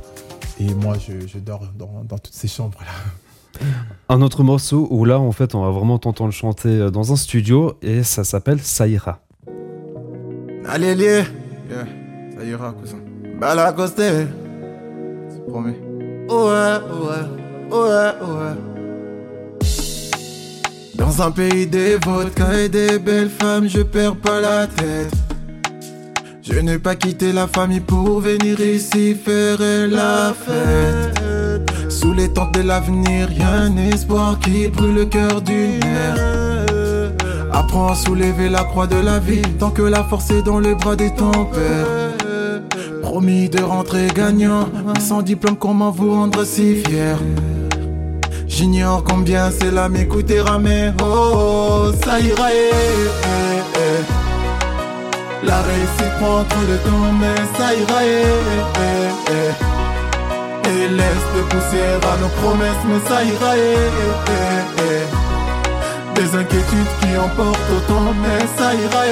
Et 0.60 0.74
moi, 0.74 0.96
je, 0.98 1.26
je 1.26 1.38
dors 1.38 1.66
dans, 1.76 2.04
dans 2.04 2.18
toutes 2.18 2.34
ces 2.34 2.48
chambres-là. 2.48 2.92
Un 4.08 4.22
autre 4.22 4.42
morceau 4.42 4.88
où 4.90 5.04
là, 5.04 5.18
en 5.20 5.32
fait, 5.32 5.54
on 5.54 5.62
va 5.62 5.70
vraiment 5.70 5.98
t'entendre 5.98 6.32
chanter 6.32 6.68
euh, 6.68 6.90
dans 6.90 7.12
un 7.12 7.16
studio 7.16 7.74
et 7.82 8.02
ça 8.02 8.24
s'appelle 8.24 8.60
Ça 8.60 8.86
ira. 8.86 9.20
Allez, 10.66 10.90
allez 10.90 11.24
yeah. 11.70 11.86
Ça 12.36 12.44
ira, 12.44 12.72
cousin. 12.72 12.98
Bala 13.40 13.74
C'est 13.76 14.28
promis. 15.48 15.74
Ouais, 16.28 16.36
ouais, 16.38 17.24
ouais, 17.70 18.12
ouais. 18.22 18.56
Dans 20.94 21.20
un 21.22 21.30
pays 21.30 21.66
des 21.66 21.96
vodka 21.96 22.54
et 22.60 22.68
des 22.68 22.98
belles 22.98 23.28
femmes, 23.28 23.68
je 23.68 23.82
perds 23.82 24.16
pas 24.16 24.40
la 24.40 24.66
tête. 24.66 25.12
Je 26.42 26.58
n'ai 26.58 26.78
pas 26.78 26.96
quitté 26.96 27.32
la 27.32 27.46
famille 27.46 27.80
pour 27.80 28.20
venir 28.20 28.60
ici 28.60 29.14
faire 29.14 29.58
la 29.88 30.34
fête. 30.34 31.70
Sous 31.88 32.12
les 32.12 32.28
tentes 32.32 32.54
de 32.54 32.62
l'avenir, 32.62 33.30
y 33.32 33.42
a 33.42 33.50
un 33.50 33.76
espoir 33.76 34.38
qui 34.40 34.66
brûle 34.66 34.94
le 34.94 35.04
cœur 35.04 35.40
d'une 35.40 35.78
mère. 35.78 37.12
Apprends 37.52 37.92
à 37.92 37.94
soulever 37.94 38.48
la 38.48 38.64
croix 38.64 38.88
de 38.88 38.96
la 38.96 39.20
vie 39.20 39.42
tant 39.60 39.70
que 39.70 39.82
la 39.82 40.02
force 40.02 40.30
est 40.30 40.42
dans 40.42 40.58
les 40.58 40.74
bras 40.74 40.96
de 40.96 41.08
ton. 41.16 41.48
Promis 43.02 43.48
de 43.48 43.62
rentrer 43.62 44.08
gagnant, 44.08 44.68
mais 44.84 45.00
sans 45.00 45.22
diplôme, 45.22 45.56
comment 45.56 45.90
vous 45.92 46.10
rendre 46.12 46.44
si 46.44 46.82
fier? 46.82 47.18
J'ignore 48.48 49.04
combien 49.04 49.50
c'est 49.50 49.70
là 49.70 49.88
m'écouter 49.88 50.40
ramer. 50.40 50.90
Oh, 51.02 51.04
oh, 51.34 51.92
ça 52.04 52.18
ira. 52.20 52.48
eh, 52.52 52.70
eh. 52.74 53.61
La 55.44 55.60
réussite 55.62 56.12
prend 56.20 56.44
trop 56.44 56.64
de 56.72 56.76
temps, 56.78 57.12
mais 57.20 57.34
ça 57.58 57.74
ira. 57.74 58.00
eh, 58.04 58.22
eh, 58.86 59.32
eh. 59.36 60.68
Et 60.70 60.88
laisse 60.88 61.28
de 61.36 61.42
poussière 61.42 62.00
à 62.12 62.16
nos 62.18 62.28
promesses, 62.40 62.84
mais 62.86 63.00
ça 63.08 63.22
ira. 63.24 63.56
eh, 63.56 63.90
eh, 64.28 64.82
eh. 64.88 66.14
Des 66.14 66.36
inquiétudes 66.36 66.92
qui 67.00 67.16
emportent 67.18 67.70
autant, 67.76 68.12
mais 68.22 68.46
ça 68.56 68.74
ira. 68.74 69.02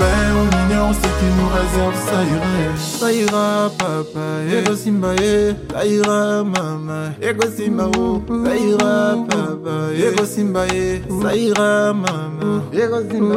Eh, 0.00 0.04
eh, 0.04 0.06
eh. 0.06 0.30
Demain 0.30 0.34
on 0.36 0.48
ignore 0.66 0.94
ce 0.94 1.00
qui 1.00 1.28
nous 1.36 1.48
réserve, 1.48 1.94
ça 1.94 2.24
ira. 2.24 2.76
Ça 2.76 3.12
ira, 3.12 3.70
papa. 3.78 4.26
Ego 4.50 4.74
simba, 4.74 5.14
eh. 5.22 5.54
Ça 5.72 5.86
ira, 5.86 6.44
maman. 6.44 7.12
Ego 7.20 7.46
simba, 7.56 7.90
oh. 7.98 8.22
Ça 8.44 8.56
ira, 8.56 9.16
papa. 9.28 9.92
Ego 9.94 10.24
simba, 10.24 10.66
eh. 10.74 11.02
Ça 11.22 11.36
ira, 11.36 11.92
maman. 11.92 12.62
Ego 12.72 13.00
simba. 13.10 13.36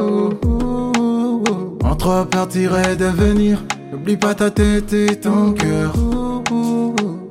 Entre 1.89 2.25
partir 2.27 2.77
et 2.79 2.95
devenir, 2.95 3.59
n'oublie 3.91 4.17
pas 4.17 4.33
ta 4.33 4.49
tête 4.49 4.93
et 4.93 5.15
ton 5.17 5.51
cœur. 5.53 5.93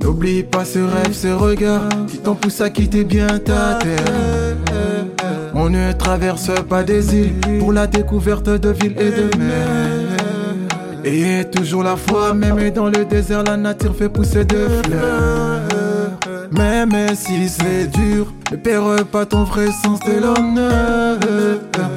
N'oublie 0.03 0.43
pas 0.43 0.65
ce 0.65 0.79
rêve, 0.79 1.13
ce 1.13 1.29
regard 1.29 1.89
qui 2.07 2.19
t'en 2.19 2.35
pousse 2.35 2.61
à 2.61 2.71
quitter 2.71 3.05
bien 3.05 3.39
ta 3.39 3.79
terre. 3.81 4.72
On 5.55 5.69
ne 5.69 5.93
traverse 5.93 6.51
pas 6.69 6.83
des 6.83 7.15
îles 7.15 7.59
pour 7.59 7.73
la 7.73 7.87
découverte 7.87 8.49
de 8.49 8.71
villes 8.71 8.97
et 8.99 9.11
de 9.11 9.39
mers. 9.39 10.13
Et 11.05 11.45
toujours 11.51 11.83
la 11.83 11.97
foi, 11.97 12.33
même 12.33 12.71
dans 12.71 12.87
le 12.87 13.05
désert, 13.05 13.43
la 13.43 13.57
nature 13.57 13.95
fait 13.95 14.09
pousser 14.09 14.45
des 14.45 14.67
fleurs. 14.85 15.82
Même 16.51 16.93
si 17.15 17.49
c'est 17.49 17.87
dur, 17.87 18.33
ne 18.51 18.57
perds 18.57 19.05
pas 19.11 19.25
ton 19.27 19.45
vrai 19.45 19.67
sens 19.83 20.01
de 20.01 20.21
l'honneur. 20.21 21.19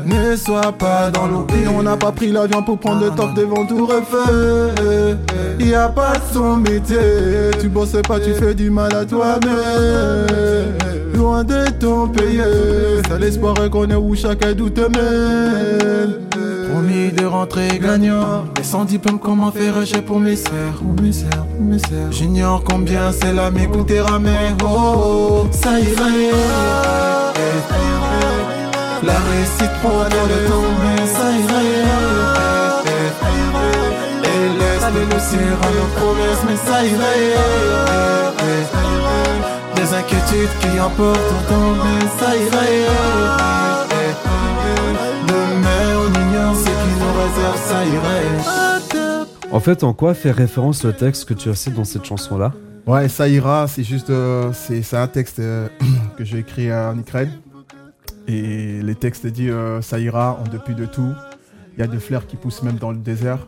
Ne 0.06 0.36
sois 0.36 0.72
pas 0.72 1.10
dans 1.10 1.28
l'oubli. 1.28 1.68
On 1.68 1.84
n'a 1.84 1.98
pas 1.98 2.12
pris 2.12 2.32
l'avion 2.32 2.62
pour 2.64 2.78
prendre 2.78 3.04
le 3.04 3.12
top 3.12 3.34
devant 3.34 3.66
tout 3.66 3.86
refait. 3.86 5.18
Y 5.60 5.74
a 5.74 5.90
pas 5.90 6.14
de 6.14 6.34
son 6.34 6.58
métier. 6.58 7.52
Tu 7.60 7.70
bosses 7.70 8.02
pas, 8.08 8.20
tu 8.20 8.34
fais 8.34 8.54
du 8.54 8.70
mal 8.70 8.94
à 8.96 9.06
toi-même. 9.06 10.28
Loin 11.14 11.44
de 11.44 11.70
ton 11.80 12.08
pays. 12.08 12.42
C'est 13.08 13.20
l'espoir 13.20 13.56
qu'on 13.72 13.90
est 13.90 13.96
où 13.96 14.16
chacun 14.16 14.54
doute 14.54 14.78
même. 14.78 16.45
Promis 16.76 17.14
de 17.14 17.26
rentrer 17.26 17.80
gagnant. 17.80 18.44
Mais 18.58 18.64
sans 18.64 18.84
diplôme, 18.84 19.18
comment 19.18 19.50
faire 19.50 19.86
j'ai 19.86 20.02
pour 20.02 20.20
mes 20.20 20.36
sœurs 20.36 20.76
Pour 20.78 21.02
mes 21.02 21.14
sœurs, 21.14 21.46
pour 21.56 21.66
mes 21.66 21.80
sœurs. 21.80 22.12
J'ignore 22.12 22.66
combien 22.66 23.14
c'est 23.14 23.32
là 23.32 23.50
m'écoutera, 23.50 24.20
mais 24.20 24.54
oh, 24.62 25.48
ça 25.52 25.80
ira. 25.80 26.10
La 29.04 29.14
réussite 29.14 29.72
prend 29.82 30.04
le 30.04 30.48
temps, 30.50 30.72
mais 30.84 31.08
ça 31.08 31.32
ira. 31.44 31.62
Et 34.26 34.44
laisse 34.60 34.90
le 35.14 35.20
ciel 35.22 35.56
à 35.64 35.70
nos 35.78 35.90
promesses, 35.96 36.44
mais 36.46 36.58
ça 36.58 36.84
ira. 36.84 37.14
Des 39.76 39.94
inquiétudes 39.94 40.56
qui 40.60 40.78
emportent 40.78 41.20
autant, 41.40 41.72
mais 41.86 42.06
ça 42.20 42.36
ira. 42.36 43.65
En 49.52 49.60
fait, 49.60 49.84
en 49.84 49.94
quoi 49.94 50.14
fait 50.14 50.32
référence 50.32 50.84
le 50.84 50.94
texte 50.94 51.26
que 51.26 51.34
tu 51.34 51.50
as 51.50 51.56
cité 51.56 51.76
dans 51.76 51.86
cette 51.86 52.06
chanson-là? 52.06 52.52
Ouais, 52.86 53.08
ça 53.08 53.28
ira, 53.28 53.68
c'est 53.68 53.84
juste. 53.84 54.10
euh, 54.10 54.52
c'est 54.54 54.94
un 54.98 55.08
texte 55.08 55.40
euh, 55.40 55.68
que 56.18 56.24
j'ai 56.24 56.40
écrit 56.40 56.72
en 56.74 56.98
Ukraine. 56.98 57.32
Et 58.28 58.82
les 58.82 58.96
textes 58.96 59.26
disent 59.28 59.50
euh, 59.52 59.82
ça 59.82 60.00
ira 60.00 60.40
en 60.40 60.48
dépit 60.50 60.74
de 60.76 60.86
tout. 60.86 61.12
Il 61.78 61.80
y 61.80 61.84
a 61.84 61.88
des 61.88 62.00
fleurs 62.00 62.26
qui 62.28 62.36
poussent 62.38 62.64
même 62.64 62.76
dans 62.78 62.92
le 62.92 62.98
désert. 62.98 63.48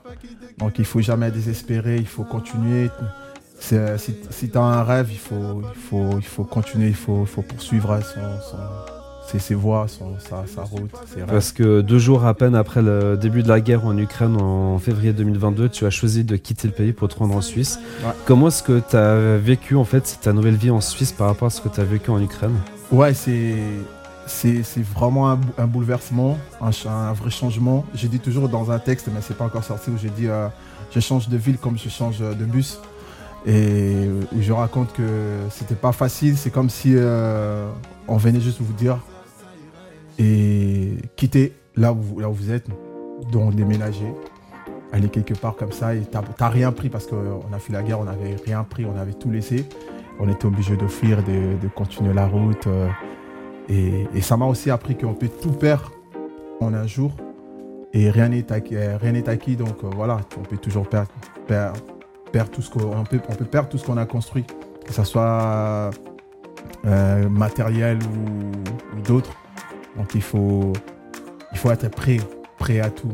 Donc 0.58 0.80
il 0.80 0.86
faut 0.86 1.02
jamais 1.02 1.30
désespérer, 1.32 1.98
il 1.98 2.08
faut 2.08 2.24
continuer. 2.24 2.90
Si 3.60 3.76
si 4.30 4.50
tu 4.50 4.58
as 4.58 4.62
un 4.62 4.84
rêve, 4.84 5.10
il 5.12 5.18
faut, 5.18 5.62
continuer, 6.50 6.88
il 6.88 6.96
faut, 6.96 7.26
poursuivre 7.48 8.00
son, 8.02 8.22
son- 8.52 8.58
ses, 9.32 9.40
ses 9.40 9.56
voies, 9.56 9.86
son, 9.88 10.14
sa, 10.20 10.44
sa 10.48 10.64
route, 10.64 10.90
ses. 11.14 11.22
Parce 11.22 11.52
que 11.52 11.82
deux 11.82 12.00
jours 12.00 12.26
à 12.26 12.34
peine 12.34 12.56
après 12.56 12.82
le 12.82 13.18
début 13.18 13.44
de 13.44 13.50
la 13.50 13.60
guerre 13.62 13.86
en 13.86 13.98
Ukraine, 13.98 14.40
en 14.42 14.80
février 14.80 15.14
2022, 15.14 15.70
tu 15.70 15.86
as 15.86 15.90
choisi 15.90 16.24
de 16.24 16.36
quitter 16.38 16.68
le 16.68 16.74
pays 16.74 16.94
pour 16.94 17.08
te 17.10 17.16
rendre 17.20 17.36
en 17.36 17.42
Suisse. 17.42 17.80
Ouais. 18.04 18.12
Comment 18.26 18.48
est-ce 18.48 18.64
que 18.64 18.82
tu 18.90 18.96
as 18.96 19.38
vécu 19.38 19.76
en 19.76 19.84
fait 19.84 20.20
ta 20.22 20.34
nouvelle 20.34 20.56
vie 20.56 20.72
en 20.72 20.82
Suisse 20.82 21.12
par 21.12 21.28
rapport 21.28 21.48
à 21.48 21.50
ce 21.50 21.62
que 21.62 21.70
tu 21.70 21.80
as 21.80 21.84
vécu 21.84 22.10
en 22.10 22.22
Ukraine? 22.22 22.56
Ouais, 22.92 23.14
c'est 23.14 23.56
c'est 24.26 24.64
c'est 24.64 24.82
vraiment 24.84 25.30
un, 25.30 25.36
bou- 25.36 25.54
un 25.58 25.68
bouleversement, 25.68 26.38
un 26.62 27.14
vrai 27.14 27.30
changement. 27.30 27.86
J'ai 27.94 28.08
dit 28.08 28.20
toujours 28.20 28.50
dans 28.50 28.72
un 28.72 28.80
texte, 28.80 29.08
mais 29.14 29.20
c'est 29.22 29.38
pas 29.38 29.46
encore 29.46 29.64
sorti, 29.64 29.90
où 29.90 29.98
j'ai 30.02 30.10
dit 30.10 30.28
euh, 30.28 30.48
je 30.94 31.00
change 31.02 31.28
de 31.30 31.38
ville 31.38 31.58
comme 31.58 31.78
je 31.78 31.90
change 31.90 32.20
de 32.20 32.46
bus. 32.46 32.80
Et 33.46 34.10
où 34.36 34.42
je 34.42 34.52
raconte 34.52 34.92
que 34.94 35.04
c'était 35.50 35.76
pas 35.76 35.92
facile, 35.94 36.38
c'est 36.38 36.50
comme 36.50 36.70
si 36.70 36.94
euh, 36.96 37.70
on 38.08 38.18
venait 38.18 38.42
juste 38.42 38.58
vous 38.60 38.74
dire 38.74 38.98
et 40.20 40.96
quitter 41.16 41.54
là 41.76 41.94
où, 41.94 42.02
vous- 42.02 42.52
êtes, 42.52 42.68
donc 43.32 43.56
déménager, 43.56 44.14
aller 44.92 45.10
quelque 45.10 45.34
part 45.34 45.56
comme 45.56 45.72
ça 45.72 45.94
et 45.94 46.02
t'as 46.02 46.50
rien 46.50 46.72
pris 46.72 46.90
parce 46.90 47.06
qu'on 47.08 47.54
a 47.54 47.60
fait 47.60 47.74
la 47.74 47.84
guerre, 47.84 48.00
on 48.00 48.06
n'avait 48.06 48.36
rien 48.46 48.64
pris, 48.64 48.86
on 48.86 48.98
avait 48.98 49.14
tout 49.14 49.30
laissé. 49.30 49.66
On 50.20 50.28
était 50.30 50.46
obligé 50.46 50.76
de 50.76 50.88
fuir, 50.88 51.22
de, 51.24 51.68
continuer 51.76 52.14
la 52.14 52.26
route. 52.28 52.66
euh, 52.66 52.88
et, 53.70 54.22
ça 54.22 54.38
m'a 54.38 54.46
aussi 54.46 54.72
appris 54.72 54.98
qu'on 54.98 55.14
peut 55.14 55.30
tout 55.30 55.52
perdre 55.52 55.92
en 56.60 56.74
un 56.74 56.88
jour 56.88 57.12
et 57.94 58.10
rien 58.10 58.30
n'est 58.30 58.52
acquis, 58.52 58.76
euh, 58.76 58.98
acquis 59.28 59.56
donc 59.56 59.84
euh, 59.84 59.90
voilà, 59.96 60.20
on 60.38 60.42
peut 60.42 60.58
toujours 60.58 60.88
perdre, 60.88 61.12
perdre, 61.46 62.50
tout 62.52 62.62
ce 62.62 62.70
qu'on 62.72 62.98
on 62.98 63.04
peut, 63.04 63.20
on 63.30 63.36
peut 63.36 63.46
perdre 63.46 63.70
tout 63.70 63.78
ce 63.78 63.86
qu'on 63.86 63.98
a 63.98 64.06
construit, 64.06 64.46
que 64.86 64.94
ce 64.94 65.04
soit 65.04 65.92
matériel 67.30 68.00
ou 68.04 69.02
d'autres. 69.02 69.36
Donc 69.98 70.14
il 70.16 70.22
faut, 70.22 70.74
il 71.52 71.58
faut 71.58 71.72
être 71.72 71.90
prêt, 71.90 72.20
prêt 72.58 72.80
à 72.80 72.90
tout. 72.90 73.14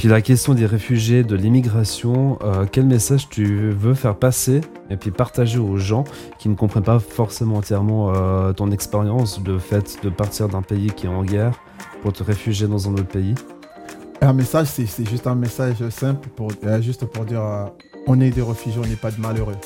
Puis 0.00 0.08
la 0.08 0.22
question 0.22 0.54
des 0.54 0.64
réfugiés, 0.64 1.24
de 1.24 1.36
l'immigration, 1.36 2.38
euh, 2.42 2.64
quel 2.70 2.86
message 2.86 3.28
tu 3.28 3.70
veux 3.70 3.92
faire 3.92 4.16
passer 4.16 4.62
et 4.88 4.96
puis 4.96 5.10
partager 5.10 5.58
aux 5.58 5.76
gens 5.76 6.04
qui 6.38 6.48
ne 6.48 6.54
comprennent 6.54 6.84
pas 6.84 6.98
forcément 6.98 7.56
entièrement 7.56 8.14
euh, 8.14 8.54
ton 8.54 8.70
expérience, 8.70 9.38
le 9.44 9.58
fait 9.58 10.02
de 10.02 10.08
partir 10.08 10.48
d'un 10.48 10.62
pays 10.62 10.86
qui 10.86 11.04
est 11.04 11.10
en 11.10 11.22
guerre 11.22 11.60
pour 12.00 12.14
te 12.14 12.22
réfugier 12.22 12.66
dans 12.66 12.88
un 12.88 12.94
autre 12.94 13.08
pays? 13.08 13.34
Un 14.22 14.32
message, 14.32 14.68
c'est 14.68 15.06
juste 15.06 15.26
un 15.26 15.34
message 15.34 15.86
simple, 15.90 16.30
pour, 16.30 16.50
euh, 16.64 16.80
juste 16.80 17.04
pour 17.04 17.26
dire 17.26 17.42
on 18.06 18.18
est 18.20 18.30
des 18.30 18.40
réfugiés, 18.40 18.80
on 18.82 18.88
n'est 18.88 18.96
pas 18.96 19.10
de 19.10 19.20
malheureux. 19.20 19.56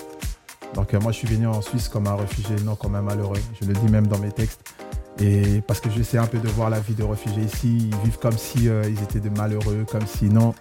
Donc 0.74 0.92
moi, 0.94 1.12
je 1.12 1.18
suis 1.18 1.28
venu 1.28 1.46
en 1.46 1.62
Suisse 1.62 1.88
comme 1.88 2.08
un 2.08 2.16
réfugié, 2.16 2.56
non 2.64 2.74
comme 2.74 2.96
un 2.96 3.02
malheureux. 3.02 3.38
Je 3.60 3.68
le 3.68 3.74
dis 3.74 3.86
même 3.86 4.08
dans 4.08 4.18
mes 4.18 4.32
textes. 4.32 4.74
Et 5.20 5.62
parce 5.66 5.80
que 5.80 5.90
j'essaie 5.90 6.18
un 6.18 6.26
peu 6.26 6.38
de 6.38 6.48
voir 6.48 6.70
la 6.70 6.80
vie 6.80 6.94
de 6.94 7.04
réfugiés 7.04 7.44
ici, 7.44 7.90
ils 7.90 7.96
vivent 8.04 8.18
comme 8.18 8.36
si 8.36 8.68
euh, 8.68 8.82
ils 8.88 9.00
étaient 9.02 9.20
des 9.20 9.30
malheureux, 9.30 9.86
comme 9.90 10.06
si 10.06 10.24
non, 10.24 10.54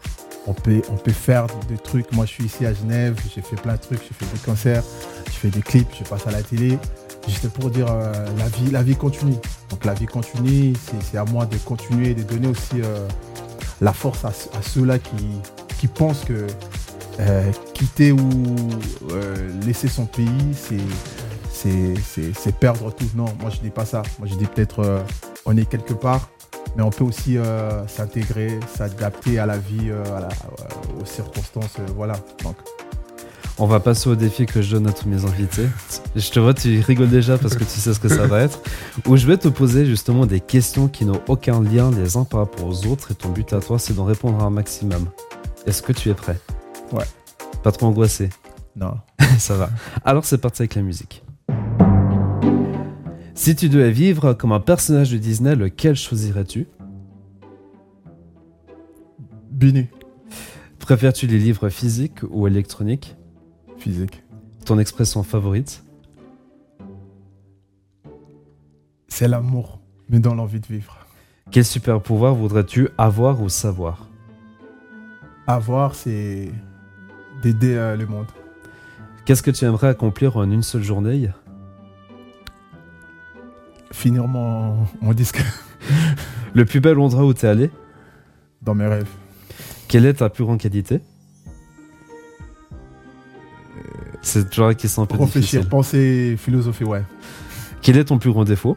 on 0.46 0.54
peut, 0.54 0.82
on 0.90 0.96
peut 0.96 1.12
faire 1.12 1.48
des 1.68 1.78
trucs. 1.78 2.12
Moi, 2.12 2.26
je 2.26 2.32
suis 2.32 2.44
ici 2.46 2.66
à 2.66 2.74
Genève, 2.74 3.20
j'ai 3.34 3.42
fait 3.42 3.56
plein 3.56 3.74
de 3.74 3.82
trucs, 3.82 4.02
j'ai 4.02 4.14
fait 4.14 4.32
des 4.32 4.40
concerts, 4.40 4.84
je 5.26 5.32
fais 5.32 5.50
des 5.50 5.62
clips, 5.62 5.90
je 5.98 6.04
passe 6.04 6.28
à 6.28 6.32
la 6.32 6.44
télé. 6.44 6.78
Juste 7.28 7.50
pour 7.50 7.72
dire 7.72 7.88
euh, 7.90 8.12
la 8.38 8.48
vie, 8.50 8.70
la 8.70 8.84
vie 8.84 8.96
continue. 8.96 9.38
Donc 9.70 9.86
la 9.86 9.94
vie 9.94 10.06
continue, 10.06 10.74
c'est 11.02 11.18
à 11.18 11.26
moi 11.26 11.46
de 11.46 11.58
continuer 11.58 12.12
et 12.12 12.16
de 12.16 12.24
donner 12.24 12.48
aussi 12.48 12.82
euh, 12.84 13.08
la 13.82 13.94
force 13.94 14.24
à, 14.26 14.30
à 14.30 14.62
ceux-là 14.62 15.00
qui, 15.00 15.40
qui 15.80 15.88
pensent 15.88 16.26
que 16.26 16.48
quitter 17.74 18.12
ou 18.12 18.20
laisser 19.66 19.88
son 19.88 20.08
pays, 20.08 20.28
c'est 20.56 20.78
c'est- 21.64 22.52
perdre 22.60 22.92
tout. 22.94 23.06
Non, 23.16 23.26
moi 23.42 23.50
je 23.50 23.60
dis 23.60 23.70
pas 23.70 23.86
ça. 23.86 24.02
Moi 24.20 24.28
je 24.30 24.36
dis 24.36 24.46
peut-être 24.46 24.80
euh, 24.80 25.00
on 25.46 25.56
est 25.58 25.66
quelque 25.66 25.94
part, 25.94 26.30
mais 26.76 26.84
on 26.84 26.90
peut 26.90 27.04
aussi 27.04 27.38
euh, 27.38 27.86
s'intégrer, 27.88 28.60
s'adapter 28.76 29.40
à 29.40 29.46
la 29.46 29.58
vie, 29.58 29.90
euh, 29.90 30.04
à 30.18 30.22
la- 30.22 30.28
euh, 30.28 31.02
aux 31.02 31.06
circonstances. 31.06 31.76
voilà. 31.96 32.14
Donc, 32.44 32.56
On 33.60 33.68
va 33.68 33.80
passer 33.80 34.10
au 34.10 34.16
défi 34.16 34.48
que 34.48 34.64
je 34.64 34.72
donne 34.76 34.88
à 34.88 34.92
tous 34.94 35.08
mes 35.08 35.26
invités. 35.26 35.68
Je 36.16 36.30
te 36.32 36.40
vois, 36.40 36.56
tu 36.56 36.80
rigoles 36.80 37.10
déjà 37.12 37.38
parce 37.38 37.54
que 37.54 37.64
tu 37.64 37.70
sais 37.80 37.94
ce 37.94 38.00
que 38.00 38.08
ça 38.10 38.26
va 38.26 38.42
être. 38.42 38.60
Où 39.08 39.16
je 39.16 39.28
vais 39.28 39.38
te 39.38 39.48
poser 39.48 39.86
justement 39.86 40.26
des 40.26 40.40
questions 40.40 40.88
qui 40.88 41.06
n'ont 41.06 41.22
aucun 41.28 41.62
lien 41.62 41.92
les 41.92 42.18
uns 42.18 42.24
par 42.24 42.40
rapport 42.40 42.66
aux 42.66 42.88
autres 42.88 43.12
et 43.12 43.16
ton 43.16 43.30
but 43.30 43.54
à 43.54 43.60
toi, 43.60 43.78
c'est 43.78 43.94
d'en 43.94 44.06
répondre 44.06 44.42
à 44.44 44.48
un 44.48 44.50
maximum. 44.50 45.06
Est-ce 45.68 45.84
que 45.84 45.94
tu 45.94 46.10
es 46.10 46.16
prêt? 46.16 46.40
Ouais. 46.92 47.06
Pas 47.62 47.72
trop 47.72 47.86
angoissé? 47.86 48.30
Non. 48.76 48.96
Ça 49.38 49.54
va. 49.56 49.70
Alors 50.04 50.26
c'est 50.26 50.40
parti 50.40 50.64
avec 50.64 50.74
la 50.74 50.82
musique. 50.82 51.23
Si 53.36 53.56
tu 53.56 53.68
devais 53.68 53.92
vivre 53.92 54.34
comme 54.34 54.52
un 54.52 54.60
personnage 54.60 55.12
de 55.12 55.18
Disney, 55.18 55.56
lequel 55.56 55.96
choisirais-tu 55.96 56.68
Bini. 59.50 59.88
Préfères-tu 60.78 61.26
les 61.26 61.40
livres 61.40 61.70
physiques 61.70 62.20
ou 62.30 62.48
électroniques 62.48 63.16
Physique. 63.78 64.24
Ton 64.66 64.78
expression 64.78 65.24
favorite 65.24 65.84
C'est 69.08 69.28
l'amour, 69.28 69.80
mais 70.10 70.20
dans 70.20 70.36
l'envie 70.36 70.60
de 70.60 70.68
vivre. 70.68 71.08
Quel 71.50 71.66
super 71.66 72.02
pouvoir 72.02 72.36
voudrais-tu 72.36 72.90
avoir 72.98 73.42
ou 73.42 73.50
savoir 73.50 74.10
Avoir, 75.48 75.96
c'est 75.96 76.52
d'aider 77.42 77.76
euh, 77.76 77.96
le 77.96 78.06
monde. 78.06 78.28
Qu'est-ce 79.26 79.44
que 79.44 79.52
tu 79.52 79.66
aimerais 79.66 79.88
accomplir 79.88 80.38
en 80.38 80.50
une 80.50 80.64
seule 80.64 80.84
journée 80.84 81.30
Finir 84.04 84.28
mon, 84.28 84.86
mon 85.02 85.14
disque 85.14 85.42
Le 86.54 86.66
plus 86.66 86.82
bel 86.82 87.00
endroit 87.00 87.24
où 87.24 87.34
t'es 87.34 87.48
allé 87.48 87.72
dans 88.62 88.76
mes 88.76 88.86
rêves. 88.86 89.08
Quelle 89.88 90.06
est 90.06 90.16
ta 90.16 90.28
plus 90.28 90.44
grande 90.44 90.60
qualité 90.60 91.00
C'est 94.22 94.50
toujours 94.50 94.72
une 94.72 94.76
question 94.76 95.04
un 95.04 95.06
peu 95.06 95.16
Réfléchir, 95.16 95.62
difficile. 95.62 95.70
penser, 95.70 96.36
philosopher, 96.38 96.84
ouais. 96.84 97.04
Quel 97.82 97.96
est 97.96 98.04
ton 98.04 98.18
plus 98.18 98.32
grand 98.32 98.44
défaut 98.44 98.76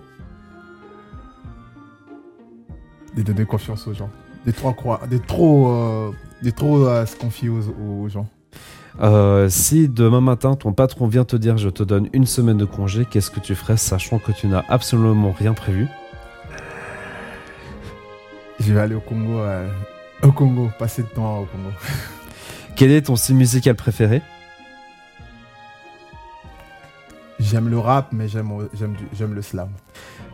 De 3.16 3.22
donner 3.22 3.44
confiance 3.46 3.84
aux 3.88 3.94
gens. 3.94 4.10
De 4.46 4.52
trop 4.52 4.72
croire, 4.74 5.08
de 5.08 5.18
trop, 5.18 5.72
euh, 5.72 6.12
de 6.40 6.50
trop 6.50 6.86
euh, 6.86 7.04
se 7.04 7.16
confier 7.16 7.48
aux, 7.48 7.62
aux 7.80 8.08
gens. 8.08 8.28
Euh, 9.02 9.48
Si 9.48 9.88
demain 9.88 10.20
matin 10.20 10.54
ton 10.54 10.72
patron 10.72 11.06
vient 11.06 11.24
te 11.24 11.36
dire 11.36 11.58
je 11.58 11.68
te 11.68 11.82
donne 11.82 12.08
une 12.12 12.26
semaine 12.26 12.56
de 12.56 12.64
congé, 12.64 13.04
qu'est-ce 13.04 13.30
que 13.30 13.40
tu 13.40 13.54
ferais 13.54 13.76
sachant 13.76 14.18
que 14.18 14.32
tu 14.32 14.46
n'as 14.46 14.64
absolument 14.68 15.32
rien 15.32 15.52
prévu? 15.54 15.86
Je 18.60 18.72
vais 18.72 18.80
aller 18.80 18.94
au 18.94 19.00
Congo, 19.00 19.38
euh, 19.40 19.68
au 20.22 20.32
Congo, 20.32 20.70
passer 20.78 21.02
de 21.02 21.08
temps 21.08 21.40
au 21.40 21.44
Congo. 21.44 21.70
Quel 22.76 22.90
est 22.90 23.02
ton 23.02 23.16
style 23.16 23.36
musical 23.36 23.74
préféré? 23.74 24.22
J'aime 27.38 27.68
le 27.68 27.78
rap, 27.78 28.08
mais 28.12 28.28
j'aime 28.28 28.50
j'aime 29.12 29.34
le 29.34 29.42
slam. 29.42 29.68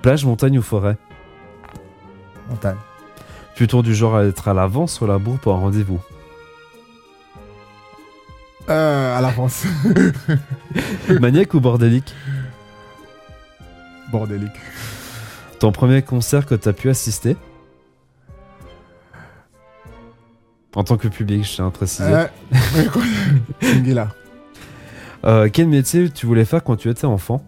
Plage, 0.02 0.24
montagne 0.24 0.58
ou 0.58 0.62
forêt? 0.62 0.96
Montagne. 2.48 2.76
Plutôt 3.56 3.82
du 3.82 3.94
genre 3.94 4.16
à 4.16 4.24
être 4.24 4.46
à 4.48 4.54
l'avance 4.54 5.00
ou 5.00 5.04
à 5.04 5.08
la 5.08 5.18
bourre 5.18 5.38
pour 5.40 5.54
un 5.54 5.58
rendez-vous? 5.58 6.00
Euh, 8.68 9.18
à 9.18 9.20
l'avance. 9.20 9.64
Maniaque 11.20 11.54
ou 11.54 11.60
bordélique 11.60 12.14
Bordélique. 14.10 14.52
Ton 15.58 15.72
premier 15.72 16.02
concert 16.02 16.46
que 16.46 16.54
tu 16.54 16.68
as 16.68 16.72
pu 16.72 16.88
assister 16.88 17.36
En 20.74 20.84
tant 20.84 20.96
que 20.96 21.08
public, 21.08 21.44
je 21.44 21.54
tiens 21.54 21.66
à 21.66 21.70
préciser. 21.70 22.12
Euh. 22.12 22.26
Euh, 25.24 25.48
quel 25.52 25.68
métier 25.68 26.10
tu 26.10 26.26
voulais 26.26 26.44
faire 26.44 26.64
quand 26.64 26.74
tu 26.74 26.90
étais 26.90 27.04
enfant 27.04 27.44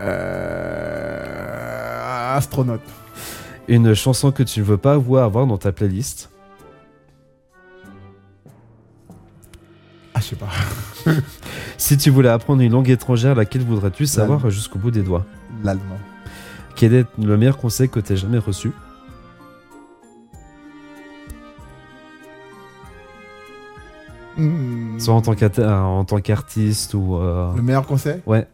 Euh, 0.00 2.36
astronaute. 2.36 2.80
Une 3.68 3.92
chanson 3.92 4.32
que 4.32 4.42
tu 4.42 4.60
ne 4.60 4.64
veux 4.64 4.78
pas 4.78 4.94
avoir, 4.94 5.24
avoir 5.24 5.46
dans 5.46 5.58
ta 5.58 5.72
playlist 5.72 6.30
Si 11.78 11.96
tu 11.96 12.10
voulais 12.10 12.28
apprendre 12.28 12.60
une 12.62 12.72
langue 12.72 12.90
étrangère, 12.90 13.34
laquelle 13.34 13.62
voudrais-tu 13.62 14.06
savoir 14.06 14.50
jusqu'au 14.50 14.78
bout 14.78 14.90
des 14.90 15.02
doigts? 15.02 15.24
L'allemand. 15.64 15.98
Quel 16.76 16.94
est 16.94 17.06
le 17.18 17.36
meilleur 17.36 17.56
conseil 17.58 17.88
que 17.88 18.00
tu 18.00 18.16
jamais 18.16 18.38
reçu? 18.38 18.70
Hmm. 24.36 24.98
Soit 24.98 25.14
en 25.14 25.22
tant 25.22 25.34
qu'atta- 25.34 25.62
euh, 25.62 25.80
en 25.80 26.04
tant 26.04 26.20
qu'artiste 26.20 26.94
ou... 26.94 27.16
euh, 27.16 27.52
Le 27.56 27.62
meilleur 27.62 27.86
conseil? 27.86 28.20
Ouais. 28.26 28.46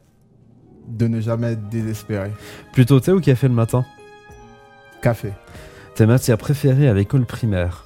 De 0.89 1.07
ne 1.07 1.21
jamais 1.21 1.53
être 1.53 1.69
désespéré. 1.69 2.33
Plutôt 2.73 3.01
thé 3.01 3.13
ou 3.13 3.21
café 3.21 3.49
le 3.49 3.55
matin? 3.55 3.85
Café. 5.03 5.33
Tes 5.95 6.07
matières 6.07 6.39
préférées 6.39 6.89
à 6.89 6.95
l'école 6.95 7.27
primaire? 7.27 7.85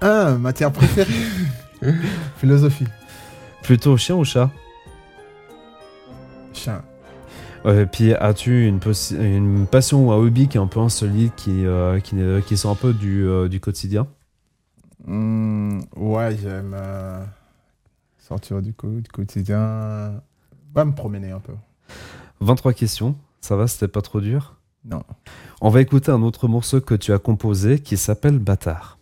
Un, 0.00 0.38
matière 0.38 0.72
préférée. 0.72 1.12
Philosophie. 2.36 2.86
Plutôt 3.62 3.96
chien 3.96 4.16
ou 4.16 4.24
chat? 4.24 4.50
Chien. 6.52 6.82
Euh, 7.66 7.86
puis 7.86 8.14
as-tu 8.14 8.66
une, 8.66 9.66
passion 9.66 10.08
ou 10.08 10.12
un 10.12 10.16
hobby 10.16 10.48
qui 10.48 10.56
est 10.56 10.60
un 10.60 10.66
peu 10.66 10.80
insolite, 10.80 11.34
qui, 11.36 11.66
euh, 11.66 12.00
qui, 12.00 12.16
qui 12.46 12.56
sort 12.56 12.70
un 12.72 12.76
peu 12.76 12.92
du, 12.92 13.26
euh, 13.26 13.48
du 13.48 13.60
quotidien? 13.60 14.06
Hmm, 15.06 15.80
ouais, 15.96 16.36
j'aime 16.40 16.74
euh, 16.78 17.24
sortir 18.18 18.62
du, 18.62 18.72
co- 18.72 19.00
du 19.00 19.10
quotidien. 19.10 20.20
Va 20.74 20.84
me 20.84 20.92
promener 20.92 21.30
un 21.30 21.40
peu. 21.40 21.54
23 22.40 22.72
questions, 22.72 23.16
ça 23.40 23.56
va, 23.56 23.66
c'était 23.66 23.88
pas 23.88 24.02
trop 24.02 24.20
dur? 24.20 24.54
Non. 24.84 25.02
On 25.60 25.70
va 25.70 25.80
écouter 25.80 26.12
un 26.12 26.22
autre 26.22 26.46
morceau 26.46 26.80
que 26.80 26.94
tu 26.94 27.12
as 27.12 27.18
composé 27.18 27.80
qui 27.80 27.96
s'appelle 27.96 28.38
Bâtard. 28.38 28.97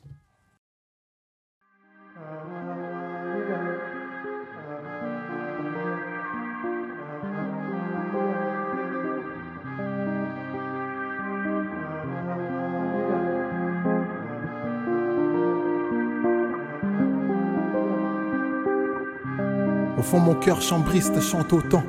Mon 20.19 20.35
cœur 20.35 20.61
chambriste 20.61 21.21
chante 21.21 21.53
autant. 21.53 21.83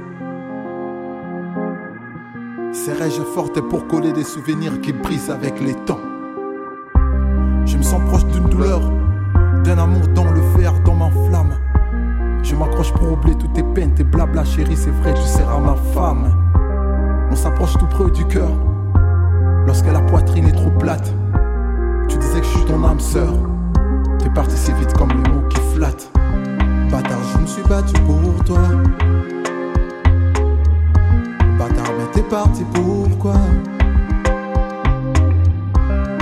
Serais-je 2.74 3.22
forte 3.22 3.60
pour 3.62 3.88
coller 3.88 4.14
des 4.14 4.24
souvenirs 4.24 4.82
qui 4.82 4.94
brisent 4.94 5.32
avec 5.32 5.60
les 5.60 5.74
temps? 5.74 6.00
Je 7.66 7.78
me 7.78 7.84
sens 7.84 8.02
proche 8.08 8.26
d'une 8.26 8.46
douleur, 8.46 8.82
d'un 9.64 9.78
amour 9.78 10.08
dans 10.14 10.30
le 10.32 10.42
fer, 10.58 10.74
dans 10.86 10.96
ma 10.96 11.10
flamme. 11.10 11.54
Je 12.44 12.56
m'accroche 12.56 12.94
pour 12.94 13.12
oublier 13.12 13.38
toutes 13.38 13.54
tes 13.54 13.64
peines, 13.64 13.94
tes 13.94 14.04
blabla, 14.04 14.46
chérie, 14.46 14.78
c'est 14.78 14.92
vrai, 14.92 15.14
tu 15.14 15.22
seras 15.22 15.60
ma 15.60 15.76
femme. 15.94 16.32
On 17.30 17.36
s'approche 17.36 17.78
tout 17.78 17.88
près 17.88 18.10
du 18.12 18.26
cœur, 18.26 18.50
lorsque 19.66 19.88
la 19.88 20.00
poitrine 20.02 20.48
est 20.48 20.56
trop 20.56 20.72
plate. 20.72 21.14
Tu 22.08 22.18
disais 22.18 22.40
que 22.40 22.46
je 22.46 22.58
suis 22.58 22.66
ton 22.66 22.84
âme 22.86 23.00
sœur, 23.00 23.34
t'es 24.20 24.30
parti 24.30 24.56
si 24.56 24.72
vite 24.74 24.94
comme 24.98 25.10
les 25.10 25.30
mots 25.30 25.48
qui 25.50 25.60
flattent. 25.76 26.12
Je 27.34 27.38
me 27.40 27.46
suis 27.46 27.64
battu 27.64 27.94
pour 28.02 28.44
toi. 28.46 28.60
Bâtard, 31.60 31.92
mais 31.98 32.08
t'es 32.14 32.24
parti 32.24 32.64
pourquoi? 32.74 33.34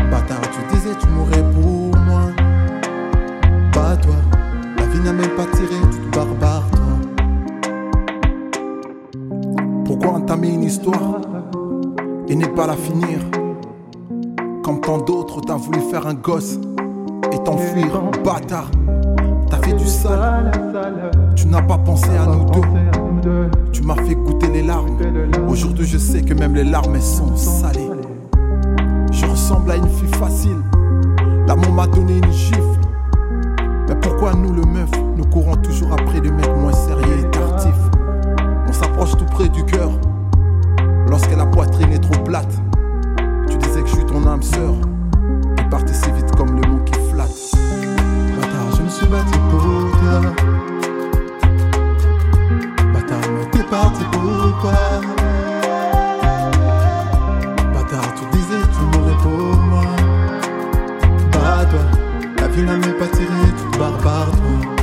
Bâtard, 0.10 0.42
tu 0.52 0.76
disais 0.76 0.96
tu 1.00 1.08
mourrais 1.10 1.44
pour 1.54 2.00
moi. 2.02 2.24
Pas 3.74 3.96
toi, 3.98 4.16
la 4.78 4.86
vie 4.86 5.00
n'a 5.02 5.14
même 5.14 5.36
pas 5.36 5.46
tiré, 5.46 5.76
toute 5.92 6.16
barbare 6.16 6.64
toi. 6.72 6.82
Pourquoi 9.86 10.12
entamer 10.14 10.50
une 10.50 10.64
histoire 10.64 11.22
et 12.28 12.36
ne 12.36 12.48
pas 12.48 12.68
la 12.68 12.76
finir? 12.76 13.20
Comme 14.64 14.82
tant 14.82 14.98
d'autres, 14.98 15.42
t'as 15.42 15.58
voulu 15.58 15.80
faire 15.92 16.08
un 16.08 16.16
gosse 16.16 16.58
et 17.32 17.38
t'enfuir, 17.44 18.02
bâtard. 18.24 18.72
Tu 21.36 21.48
n'as 21.48 21.62
pas 21.62 21.78
pensé 21.78 22.10
à 22.10 22.26
nous 22.26 22.46
deux. 23.22 23.50
Tu 23.72 23.84
m'as 23.84 23.96
fait 23.96 24.16
goûter 24.16 24.48
les 24.48 24.64
larmes. 24.64 24.98
Aujourd'hui, 25.48 25.86
je 25.86 26.00
sais 26.00 26.24
que 26.24 26.34
même 26.34 26.56
les 26.56 26.64
larmes 26.64 27.00
sont 27.00 27.36
salées. 27.36 27.92
Je 29.12 29.26
ressemble 29.28 29.70
à 29.70 29.76
une 29.76 29.88
fille 29.88 30.14
facile. 30.16 30.58
L'amour 31.48 31.72
m'a 31.72 31.86
donné 31.86 32.18
une 32.18 32.32
gifle. 32.32 32.60
Mais 33.88 33.96
pourquoi 34.02 34.34
nous, 34.34 34.54
le 34.54 34.64
meuf, 34.64 34.90
nous 35.16 35.26
courons 35.26 35.56
toujours 35.58 35.94
après 35.94 36.20
des 36.20 36.32
mecs 36.32 36.58
moins 36.58 36.74
sérieux 36.74 37.20
et 37.20 37.30
tartifs 37.30 37.92
On 38.68 38.74
s'approche 38.74 39.16
tout 39.18 39.26
près 39.26 39.50
du 39.50 39.64
cœur. 39.66 39.92
Lorsque 41.08 41.36
la 41.38 41.46
poitrine 41.46 41.92
est 41.92 42.00
trop 42.00 42.24
plate, 42.24 42.60
tu 43.48 43.58
disais 43.58 43.84
que 43.84 43.88
je 43.88 43.96
suis 43.98 44.06
ton 44.06 44.26
âme 44.26 44.42
sœur. 44.42 44.74
T'es 45.56 45.70
parti 45.70 45.94
si 45.94 46.12
vite 46.12 46.36
comme 46.36 46.56
le. 46.56 46.65
Battu 49.16 49.40
pour 49.50 49.92
toi. 50.02 50.20
Bâtard, 52.94 53.30
mais 53.32 53.50
t'es 53.50 53.64
parti 53.64 54.04
pourquoi 54.12 54.74
Bâtard, 57.74 58.14
tu 58.16 58.38
disais 58.38 58.64
tu 58.74 58.98
mourrais 58.98 59.18
pour 59.24 59.56
moi. 59.56 59.86
Pas 61.32 61.64
toi, 61.64 61.80
la 62.42 62.48
vie 62.50 62.64
n'a 62.64 62.76
même 62.76 62.98
pas 62.98 63.08
tiré, 63.08 63.28
toute 63.58 63.80
barbare 63.80 64.32
toi. 64.32 64.75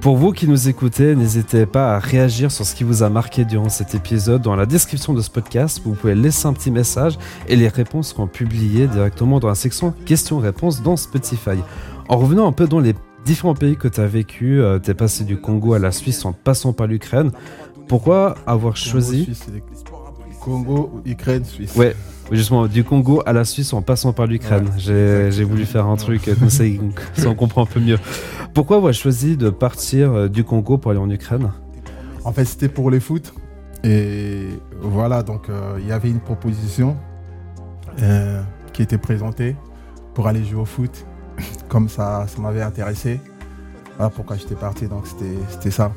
Pour 0.00 0.16
vous 0.16 0.32
qui 0.32 0.46
nous 0.46 0.68
écoutez, 0.68 1.16
n'hésitez 1.16 1.66
pas 1.66 1.96
à 1.96 1.98
réagir 1.98 2.52
sur 2.52 2.64
ce 2.64 2.74
qui 2.74 2.84
vous 2.84 3.02
a 3.02 3.10
marqué 3.10 3.44
durant 3.44 3.68
cet 3.68 3.96
épisode. 3.96 4.42
Dans 4.42 4.54
la 4.54 4.64
description 4.64 5.12
de 5.12 5.20
ce 5.20 5.28
podcast, 5.28 5.80
vous 5.84 5.94
pouvez 5.94 6.14
laisser 6.14 6.46
un 6.46 6.52
petit 6.52 6.70
message 6.70 7.18
et 7.48 7.56
les 7.56 7.68
réponses 7.68 8.10
seront 8.10 8.28
publiées 8.28 8.86
directement 8.86 9.40
dans 9.40 9.48
la 9.48 9.56
section 9.56 9.92
questions-réponses 10.06 10.82
dans 10.82 10.96
Spotify. 10.96 11.58
En 12.08 12.16
revenant 12.16 12.46
un 12.46 12.52
peu 12.52 12.68
dans 12.68 12.78
les 12.78 12.94
différents 13.24 13.54
pays 13.54 13.76
que 13.76 13.88
tu 13.88 14.00
as 14.00 14.06
vécu, 14.06 14.62
tu 14.82 14.90
es 14.90 14.94
passé 14.94 15.24
du 15.24 15.40
Congo 15.40 15.74
à 15.74 15.80
la 15.80 15.90
Suisse 15.90 16.24
en 16.24 16.32
passant 16.32 16.72
par 16.72 16.86
l'Ukraine. 16.86 17.32
Pourquoi 17.88 18.36
avoir 18.46 18.76
choisi... 18.76 19.28
Congo, 20.40 21.02
Ukraine, 21.04 21.44
Suisse. 21.44 21.74
Ouais, 21.74 21.96
justement, 22.36 22.66
du 22.66 22.84
Congo 22.84 23.22
à 23.26 23.32
la 23.32 23.44
Suisse 23.44 23.72
en 23.72 23.82
passant 23.82 24.12
par 24.12 24.26
l'Ukraine. 24.26 24.66
Ouais, 24.66 25.30
J'ai 25.30 25.44
voulu 25.44 25.64
faire 25.64 25.86
un 25.86 25.96
truc 25.96 26.28
euh, 26.28 26.34
comme 26.34 26.50
ça, 26.50 26.64
on 27.26 27.34
comprend 27.34 27.62
un 27.62 27.66
peu 27.66 27.80
mieux. 27.80 27.98
Pourquoi 28.54 28.78
avoir 28.78 28.92
choisi 28.92 29.36
de 29.36 29.50
partir 29.50 30.12
euh, 30.12 30.28
du 30.28 30.44
Congo 30.44 30.78
pour 30.78 30.90
aller 30.90 31.00
en 31.00 31.10
Ukraine? 31.10 31.50
En 32.24 32.32
fait, 32.32 32.44
c'était 32.44 32.68
pour 32.68 32.90
les 32.90 33.00
foot. 33.00 33.32
Et 33.84 34.48
voilà, 34.80 35.22
donc 35.22 35.48
euh, 35.48 35.78
il 35.80 35.86
y 35.86 35.92
avait 35.92 36.10
une 36.10 36.20
proposition 36.20 36.96
euh, 38.02 38.42
qui 38.72 38.82
était 38.82 38.98
présentée 38.98 39.56
pour 40.14 40.26
aller 40.26 40.44
jouer 40.44 40.62
au 40.62 40.64
foot. 40.64 41.06
Comme 41.68 41.88
ça, 41.88 42.26
ça 42.26 42.40
m'avait 42.40 42.62
intéressé. 42.62 43.20
Voilà 43.96 44.10
pourquoi 44.10 44.36
j'étais 44.36 44.54
parti, 44.54 44.86
donc 44.86 45.06
c'était 45.06 45.70
ça. 45.70 45.92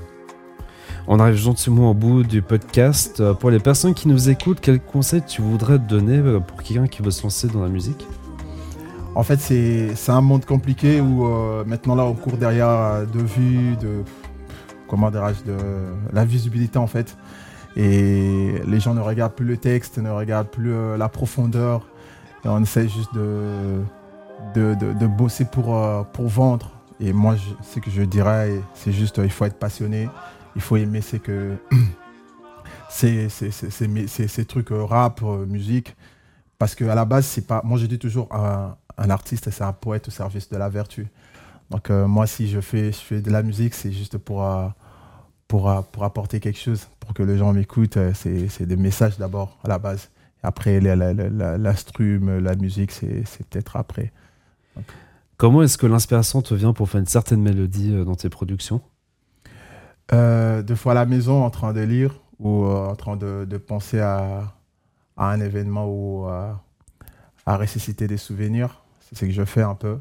On 1.08 1.20
arrive 1.20 1.36
gentiment 1.36 1.92
au 1.92 1.94
bout 1.94 2.24
du 2.24 2.42
podcast. 2.42 3.20
Euh, 3.20 3.34
Pour 3.34 3.50
les 3.50 3.60
personnes 3.60 3.94
qui 3.94 4.08
nous 4.08 4.30
écoutent, 4.30 4.60
quel 4.62 4.80
conseil 4.80 5.22
tu 5.28 5.42
voudrais 5.42 5.80
donner 5.80 6.18
euh, 6.18 6.40
pour 6.40 6.62
quelqu'un 6.62 6.88
qui 6.88 7.02
veut 7.02 7.12
se 7.12 7.24
lancer 7.24 7.48
dans 7.48 7.62
la 7.62 7.70
musique? 7.70 8.06
En 9.14 9.24
fait, 9.24 9.40
c'est 9.40 10.10
un 10.12 10.22
monde 10.22 10.46
compliqué 10.46 11.02
où 11.02 11.26
euh, 11.26 11.66
maintenant 11.66 11.96
là, 11.96 12.06
on 12.06 12.14
court 12.14 12.38
derrière 12.38 13.06
de 13.06 13.20
vue, 13.20 13.76
de 13.76 14.04
comment 14.88 15.12
dirais-je, 15.12 15.52
de 15.52 15.58
la 16.14 16.24
visibilité 16.24 16.78
en 16.78 16.88
fait. 16.88 17.18
Et 17.76 18.54
les 18.66 18.80
gens 18.80 18.94
ne 18.94 19.02
regardent 19.02 19.34
plus 19.34 19.46
le 19.46 19.58
texte, 19.58 19.98
ne 19.98 20.10
regardent 20.10 20.48
plus 20.48 20.98
la 20.98 21.10
profondeur. 21.10 21.86
On 22.46 22.62
essaie 22.64 22.88
juste 22.88 23.14
de, 23.14 23.82
de, 24.56 24.76
de- 24.76 25.08
bosser 25.08 25.46
pour, 25.46 25.78
pour 26.14 26.28
vendre. 26.28 26.72
Et 27.02 27.12
moi, 27.12 27.36
ce 27.62 27.80
que 27.80 27.92
je 27.92 28.02
dirais, 28.04 28.62
c'est 28.76 28.92
juste 28.94 29.20
il 29.24 29.30
faut 29.30 29.46
être 29.46 29.60
passionné. 29.60 30.08
Il 30.56 30.62
faut 30.62 30.76
aimer 30.78 31.02
c'est 31.02 31.20
que 31.20 31.56
ces, 32.90 33.30
ces, 33.30 33.52
ces, 33.52 33.70
ces, 33.72 34.08
ces- 34.08 34.28
ces 34.28 34.46
trucs 34.46 34.72
euh, 34.72 34.84
rap, 34.84 35.22
euh, 35.24 35.46
musique. 35.46 35.96
Parce 36.58 36.76
qu'à 36.76 36.94
la 36.94 37.06
base, 37.06 37.26
c'est 37.26 37.48
pas. 37.48 37.62
Moi, 37.64 37.78
je 37.80 37.86
dis 37.86 37.98
toujours 37.98 38.28
un, 38.36 38.76
un 38.98 39.10
artiste, 39.10 39.50
c'est 39.50 39.64
un 39.64 39.74
poète 39.74 40.08
au 40.08 40.12
service 40.12 40.50
de 40.50 40.58
la 40.58 40.70
vertu. 40.70 41.08
Donc, 41.70 41.90
euh, 41.90 42.06
moi, 42.08 42.28
si 42.28 42.48
je 42.50 42.60
fais, 42.60 42.92
je 42.92 42.98
fais 43.00 43.22
de 43.22 43.32
la 43.32 43.42
musique, 43.44 43.74
c'est 43.74 43.92
juste 43.92 44.18
pour, 44.18 44.44
pour, 45.48 45.84
pour 45.92 46.04
apporter 46.04 46.40
quelque 46.40 46.60
chose, 46.60 46.88
pour 47.00 47.14
que 47.14 47.24
les 47.24 47.38
gens 47.38 47.54
m'écoutent. 47.54 47.98
C'est 48.14 48.66
des 48.66 48.76
messages 48.76 49.18
d'abord, 49.18 49.58
à 49.64 49.70
la 49.70 49.80
base. 49.80 50.10
Après, 50.44 50.80
la- 50.82 50.96
la- 50.96 51.14
la- 51.14 52.56
musique, 52.56 52.92
c'est 52.92 53.24
peut-être 53.50 53.76
après. 53.78 54.12
Comment 55.38 55.64
est-ce 55.64 55.78
que 55.78 55.88
l'inspiration 55.88 56.42
te 56.42 56.54
vient 56.54 56.74
pour 56.74 56.90
faire 56.90 57.00
une 57.00 57.08
certaine 57.08 57.42
mélodie 57.42 57.92
dans 58.06 58.16
tes 58.16 58.30
productions? 58.30 58.82
Euh, 60.14 60.62
deux 60.62 60.76
fois 60.76 60.92
à 60.92 60.96
la 60.96 61.06
maison 61.06 61.44
en 61.44 61.50
train 61.50 61.74
de 61.74 61.82
lire 61.82 62.22
ou 62.42 62.66
euh, 62.66 62.88
en 62.88 62.96
train 62.96 63.16
de, 63.16 63.58
penser 63.58 64.00
à, 64.00 64.54
un 65.18 65.40
événement 65.40 65.86
ou 65.88 66.28
euh, 66.28 66.52
à 67.46 67.58
ressusciter 67.58 68.08
des 68.08 68.18
souvenirs. 68.18 68.84
C'est 69.02 69.16
ce 69.16 69.26
que 69.26 69.32
je 69.32 69.46
fais 69.46 69.62
un 69.62 69.76
peu. 69.76 70.00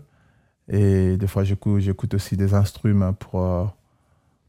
Et 0.69 1.17
des 1.17 1.27
fois, 1.27 1.45
j'écoute, 1.45 1.81
j'écoute 1.81 2.15
aussi 2.15 2.37
des 2.37 2.55
instruments 2.55 3.13
pour, 3.13 3.43
euh, 3.43 3.65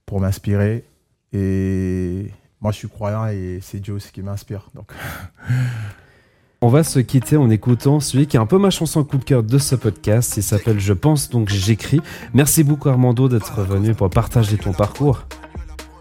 pour 0.06 0.22
m'inspirer. 0.22 0.86
Et 1.34 2.32
moi, 2.62 2.72
je 2.72 2.78
suis 2.78 2.90
croyant 2.90 3.28
et 3.28 3.60
c'est 3.62 3.80
Dieu 3.80 3.94
aussi 3.94 4.12
qui 4.12 4.22
m'inspire. 4.22 4.70
Donc, 4.74 4.94
On 6.64 6.70
va 6.70 6.84
se 6.84 7.00
quitter 7.00 7.38
en 7.38 7.50
écoutant 7.50 8.00
celui 8.00 8.28
qui 8.28 8.38
est 8.38 8.40
un 8.40 8.46
peu 8.46 8.60
ma 8.60 8.70
chanson 8.70 9.04
coup 9.04 9.18
de 9.18 9.24
cœur 9.24 9.42
de 9.42 9.58
ce 9.58 9.74
podcast. 9.74 10.38
Il 10.38 10.44
s'appelle 10.44 10.80
Je 10.80 10.94
pense 10.94 11.32
donc 11.32 11.50
j'écris. 11.50 12.02
Merci 12.36 12.64
beaucoup 12.64 12.88
Armando 12.88 13.28
d'être 13.28 13.64
venu 13.64 13.96
pour 13.96 14.12
partager 14.12 14.60
ton 14.60 14.72
parcours. 14.72 15.24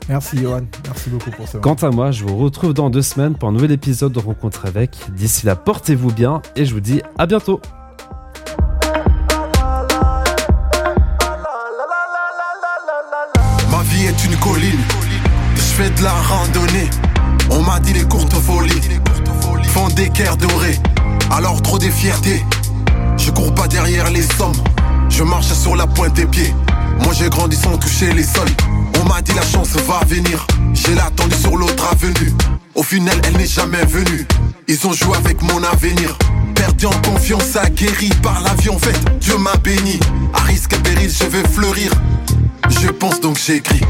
merci, 0.07 0.37
Johan. 0.37 0.61
Merci 0.85 1.09
beaucoup 1.09 1.31
pour 1.31 1.49
ce 1.49 1.57
Quant 1.57 1.77
à 1.77 1.89
moi, 1.89 2.11
je 2.11 2.27
vous 2.27 2.37
retrouve 2.37 2.75
dans 2.75 2.91
deux 2.91 3.01
semaines 3.01 3.37
pour 3.37 3.49
un 3.49 3.53
nouvel 3.53 3.73
épisode 3.73 4.13
de 4.13 4.19
Rencontre 4.19 4.67
avec. 4.67 4.99
D'ici 5.17 5.47
là, 5.47 5.57
portez-vous 5.57 6.13
bien 6.13 6.43
et 6.57 6.67
je 6.67 6.75
vous 6.75 6.81
dis 6.81 7.01
à 7.17 7.25
bientôt. 7.25 7.63
Ma 13.71 13.83
vie 13.85 14.05
est 14.05 14.25
une 14.27 14.37
colline, 14.41 14.81
je 15.55 15.61
fais 15.61 15.89
de 15.89 16.03
la 16.03 16.13
randonnée. 16.13 16.91
On 17.49 17.63
m'a 17.63 17.81
dit 17.81 17.95
les 17.95 18.05
courtes 18.05 18.35
folies 18.35 19.01
font 19.71 19.89
des 19.89 20.09
cœurs 20.09 20.37
dorés. 20.37 20.79
Alors 21.31 21.63
trop 21.63 21.79
des 21.79 21.91
fiertés, 21.91 22.45
je 23.17 23.31
cours 23.31 23.55
pas 23.55 23.69
derrière 23.69 24.11
les 24.11 24.23
sommes. 24.23 24.53
Je 25.09 25.23
marche 25.23 25.53
sur 25.53 25.77
la 25.77 25.87
pointe 25.87 26.15
des 26.15 26.27
pieds. 26.27 26.55
Moi 27.05 27.13
j'ai 27.17 27.29
grandi 27.29 27.57
sans 27.57 27.77
toucher 27.79 28.13
les 28.13 28.25
sols. 28.25 28.49
On 29.01 29.09
m'a 29.09 29.23
dit 29.23 29.33
la 29.35 29.43
chance 29.43 29.71
va 29.71 30.01
venir. 30.07 30.47
J'ai 30.75 30.95
l'attendu 30.95 31.37
sur 31.37 31.57
l'autre 31.57 31.85
avenue. 31.91 32.33
Au 32.75 32.83
final, 32.83 33.17
elle 33.25 33.37
n'est 33.37 33.47
jamais 33.47 33.85
venue. 33.85 34.27
Ils 34.69 34.87
ont 34.87 34.93
joué 34.93 35.17
avec 35.17 35.41
mon 35.43 35.63
avenir. 35.63 36.17
Perdu 36.55 36.87
en 36.87 37.01
confiance, 37.03 37.57
aguerri 37.57 38.11
par 38.23 38.41
l'avion 38.43 38.79
fait. 38.79 38.99
Dieu 39.21 39.37
m'a 39.39 39.57
béni. 39.57 39.99
À 40.35 40.41
risque 40.43 40.73
et 40.73 40.79
péril, 40.79 41.11
je 41.11 41.25
vais 41.25 41.47
fleurir. 41.49 41.93
Je 42.69 42.89
pense 42.89 43.21
donc 43.21 43.39
j'écris. 43.39 43.83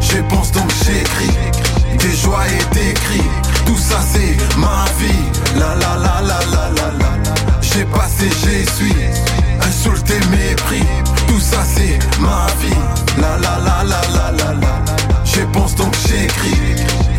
Je 0.00 0.18
pense 0.28 0.52
donc 0.52 0.70
j'écris. 0.84 1.34
Des 1.98 2.16
joies 2.16 2.44
et 2.46 2.74
des 2.74 2.92
cris. 2.94 3.45
Tout 3.66 3.76
ça 3.76 3.98
c'est 4.12 4.36
ma 4.58 4.84
vie. 4.98 5.24
La 5.58 5.74
la 5.74 5.96
la 5.96 6.20
la 6.22 6.38
la 6.54 6.70
la 6.76 6.88
la. 6.98 7.10
J'ai 7.60 7.84
passé, 7.84 8.28
j'ai 8.42 8.64
suis. 8.64 8.94
Insulté, 9.60 10.14
mépris. 10.30 10.84
Tout 11.26 11.40
ça 11.40 11.62
c'est 11.64 11.98
ma 12.20 12.46
vie. 12.60 12.80
La 13.18 13.36
la 13.38 13.58
la 13.66 13.82
la 13.84 14.00
la 14.16 14.32
la 14.32 14.52
la. 14.54 14.84
Je 15.24 15.40
pense 15.52 15.74
donc 15.74 15.94
j'écris. 16.06 16.60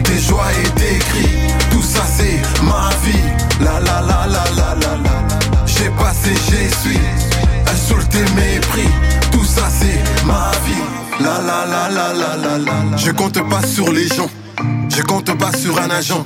Des 0.03 0.19
joies 0.19 0.51
et 0.63 0.69
des 0.79 0.99
cris. 0.99 1.37
Tout 1.71 1.83
ça 1.83 2.01
c'est 2.17 2.41
ma 2.63 2.89
vie. 3.03 3.27
La 3.61 3.79
la 3.79 4.01
la 4.01 4.25
la 4.27 4.43
la 4.55 4.75
la 4.81 4.95
la. 5.03 5.65
J'ai 5.65 5.89
passé, 5.91 6.31
j'ai 6.49 6.69
suis. 6.81 6.99
Insulté, 7.73 8.19
mépris. 8.35 8.89
Tout 9.31 9.45
ça 9.45 9.67
c'est 9.79 10.25
ma 10.25 10.51
vie. 10.65 10.83
La 11.19 11.41
la 11.41 11.65
la 11.65 11.89
la 11.89 12.13
la 12.13 12.35
la 12.37 12.57
la. 12.57 12.97
Je 12.97 13.11
compte 13.11 13.41
pas 13.49 13.65
sur 13.65 13.91
les 13.91 14.07
gens. 14.07 14.29
Je 14.97 15.03
compte 15.03 15.37
pas 15.37 15.55
sur 15.55 15.79
un 15.79 15.91
agent. 15.91 16.25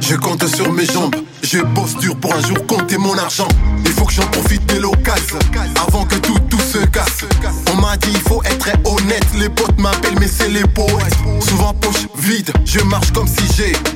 Je 0.00 0.16
compte 0.16 0.44
sur 0.48 0.72
mes 0.72 0.84
jambes. 0.84 1.14
Je 1.40 1.60
bosse 1.60 1.94
dur 1.98 2.16
pour 2.16 2.34
un 2.34 2.40
jour 2.40 2.66
compter 2.66 2.98
mon 2.98 3.16
argent. 3.16 3.46
Il 3.84 3.92
faut 3.92 4.06
que 4.06 4.12
j'en 4.12 4.26
profite 4.26 4.66
de 4.74 4.80
l'occasion 4.80 5.38
avant 5.86 6.04
que 6.04 6.16
tout 6.16 6.36
tout 6.50 6.58
se 6.58 6.78
casse. 6.86 7.24
On 7.72 7.80
m'a 7.80 7.96
dit 7.96 8.10
il 8.10 8.20
faut 8.20 8.42
être 8.42 8.70
honnête. 8.86 9.24
Les 9.38 9.48
potes 9.48 9.78
m'appellent 9.78 10.18
mais 10.18 10.26
c'est 10.26 10.48
les 10.48 10.64
poètes. 10.64 11.14
Souvent 11.48 11.72
poche 11.74 12.08
vide. 12.16 12.50
Je 12.64 12.80
marche 12.80 13.12
comme 13.12 13.28
si 13.28 13.44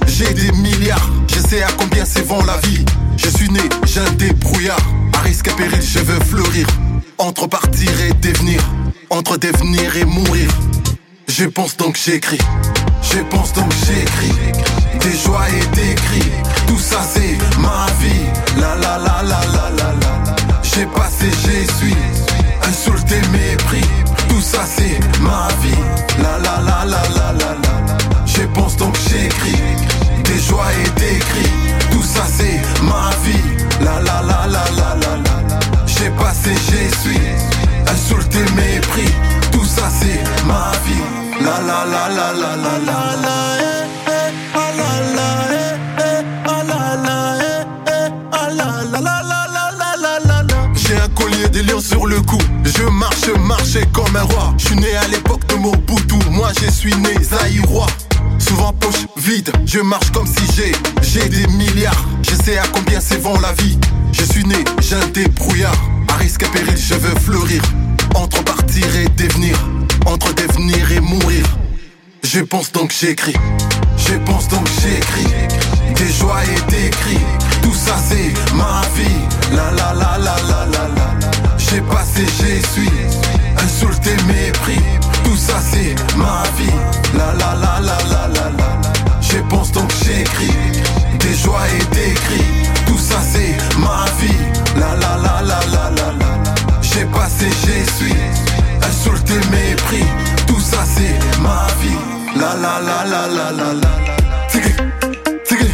j'ai 0.06 0.32
des 0.35 0.52
milliards. 0.52 1.11
Je 1.26 1.40
sais 1.40 1.64
à 1.64 1.72
combien 1.72 2.04
c'est 2.04 2.24
vend 2.24 2.44
la 2.44 2.58
vie. 2.58 2.85
Je 3.16 3.28
suis 3.28 3.50
né, 3.50 3.68
j'ai 3.87 4.02
un 4.02 4.12
débrouillard. 4.12 4.78
À 5.14 5.18
risque 5.22 5.48
et 5.48 5.52
péril, 5.54 5.82
je 5.82 5.98
veux 5.98 6.20
fleurir. 6.20 6.68
Entre 7.18 7.48
partir 7.48 7.90
et 8.08 8.12
devenir. 8.12 8.62
Entre 9.11 9.37
devenir 9.37 9.96
et 9.96 10.04
mourir. 10.04 10.48
Je 11.28 11.44
pense 11.46 11.76
donc 11.76 11.96
j'écris. 11.96 12.38
Je 13.02 13.18
pense 13.30 13.52
donc 13.52 13.70
j'écris. 13.87 14.32
Des 15.00 15.16
joies 15.18 15.46
et 15.48 15.76
des 15.76 15.94
cris. 15.94 16.30
Tout 16.66 16.78
ça 16.78 17.00
c'est 17.02 17.37
ma 17.58 17.87
vie. 18.00 18.26
La 18.61 18.74
la 18.76 18.98
la 18.98 19.22
la 19.22 19.40
la 19.54 19.70
la 19.78 19.92
la. 20.00 20.35
J'ai 20.62 20.87
passé, 20.87 21.26
j'ai 21.44 21.66
suis. 21.74 21.96
Insulté, 22.68 23.16
mépris. 23.32 23.88
Tout 24.28 24.40
ça 24.40 24.64
c'est 24.66 24.98
ma 25.20 25.48
vie. 25.62 25.82
La 26.18 26.38
la 26.38 26.61
la 26.61 26.85
la 26.85 27.02
la 27.16 27.32
la 27.32 27.52
la. 27.62 28.26
Je 28.26 28.42
pense 28.54 28.76
donc 28.76 28.96
j'écris. 29.08 29.62
Des 30.24 30.38
joies 30.38 30.72
et 30.85 31.00
des 31.00 31.18
cris. 31.18 31.52
Tout 31.90 32.02
ça 32.02 32.24
c'est 32.37 32.61
ma 32.82 33.11
vie. 33.24 33.42
La 33.80 34.00
la 34.00 34.22
la 34.22 34.46
la 34.46 34.64
la 34.76 34.94
la 34.94 35.16
la. 35.16 35.87
J'ai 35.87 36.11
passé, 36.11 36.50
j'ai 36.68 36.88
suis. 37.00 37.20
Insulté, 37.87 38.38
mépris. 38.56 39.12
Tout 39.50 39.64
ça 39.64 39.88
c'est 40.00 40.46
ma 40.46 40.72
vie. 40.87 41.01
La 41.44 41.59
la 41.61 41.85
la 41.85 42.09
la 42.09 42.33
la 42.33 42.72
sur 51.83 52.07
le 52.07 52.20
cou. 52.20 52.38
Je 52.64 52.85
marche, 52.85 53.28
marchais 53.40 53.87
comme 53.92 54.14
un 54.14 54.22
roi. 54.22 54.55
Je 54.57 54.66
suis 54.66 54.76
né 54.76 54.94
à 54.94 55.09
l'époque 55.09 55.46
de 55.48 55.57
Mobutu. 55.57 56.16
Moi, 56.31 56.50
je 56.62 56.70
suis 56.70 56.94
né 56.96 57.14
Zaïrois. 57.22 57.87
Souvent 58.38 58.72
poche 58.72 59.07
vide, 59.16 59.50
je 59.66 59.81
marche 59.81 60.11
comme 60.11 60.26
si 60.26 60.44
j'ai 60.55 60.72
j'ai 61.02 61.28
des 61.28 61.46
milliards. 61.48 62.05
Je 62.22 62.35
sais 62.44 62.59
à 62.59 62.64
combien 62.72 63.00
c'est 63.00 63.18
vend 63.18 63.38
la 63.40 63.52
vie. 63.52 63.78
Je 64.12 64.24
suis 64.24 64.44
né, 64.44 64.64
j'ai 64.81 64.96
un 64.96 65.09
débrouillard. 65.09 65.76
À 66.09 66.14
risque 66.14 66.42
et 66.42 66.48
péril, 66.48 66.76
je 66.76 66.94
veux 66.94 67.18
fleurir. 67.20 67.62
Entre 68.14 68.42
partir 68.44 68.87
et 68.96 69.09
devenir 69.09 69.57
entre 70.06 70.34
devenir 70.34 70.92
et 70.92 71.00
mourir. 71.00 71.44
Je 72.22 72.40
pense 72.40 72.72
donc 72.72 72.92
j'écris, 72.98 73.36
je 73.96 74.14
pense 74.24 74.48
donc 74.48 74.66
j'écris. 74.80 75.32
Des 75.94 76.12
joies 76.12 76.42
et 76.44 76.70
des 76.70 76.90
cris, 76.90 77.20
tout 77.62 77.74
ça 77.74 77.96
c'est 78.08 78.32
ma 78.54 78.82
vie. 78.96 79.54
La 79.54 79.70
la 79.70 79.92
la 79.92 80.18
la 80.18 80.36
la 80.48 80.66
la 80.66 80.88
la. 80.96 81.58
J'ai 81.58 81.80
passé, 81.82 82.24
j'ai 82.38 82.60
suis. 82.72 82.90
Insulté, 83.58 84.10
mépris, 84.26 84.82
tout 85.24 85.36
ça 85.36 85.60
c'est 85.60 85.94
ma 86.16 86.42
vie. 86.56 86.78
La 87.14 87.32
la 87.34 87.54
la 87.54 87.80
la 87.80 87.98
la 88.08 88.28
la 88.28 88.50
la. 88.58 88.80
Je 89.20 89.38
pense 89.48 89.72
donc 89.72 89.92
j'écris. 90.04 90.56
Des 91.18 91.34
joies 91.34 91.66
et 91.78 91.94
des 91.94 92.14
cris, 92.14 92.44
tout 92.86 92.98
ça 92.98 93.20
c'est 93.22 93.56
ma 93.78 94.04
vie. 94.20 94.42
La 94.76 94.94
la 94.96 95.16
la 95.16 95.42
la 95.42 95.60
la 95.66 95.90
la 95.90 96.12
la. 96.18 96.32
J'ai 96.80 97.04
passé, 97.06 97.46
j'ai 97.64 97.84
Insulté, 99.04 99.34
mépris, 99.50 100.04
tout 100.46 100.60
ça 100.60 100.84
c'est 100.86 101.40
ma 101.40 101.66
vie. 101.80 101.98
La 102.36 102.54
la 102.54 102.80
la 102.80 103.04
la 103.04 103.26
la 103.26 103.50
la 103.50 103.72
la. 103.72 103.90
Tigri, 104.48 104.74
tigri, 105.44 105.70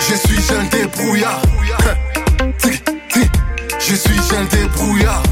je 0.00 0.14
suis 0.16 0.52
un 0.52 0.64
débrouillard. 0.64 1.42
Tigri, 2.58 2.80
tigri, 3.08 3.30
je 3.78 3.94
suis 3.94 4.20
un 4.34 4.44
débrouillard. 4.46 5.22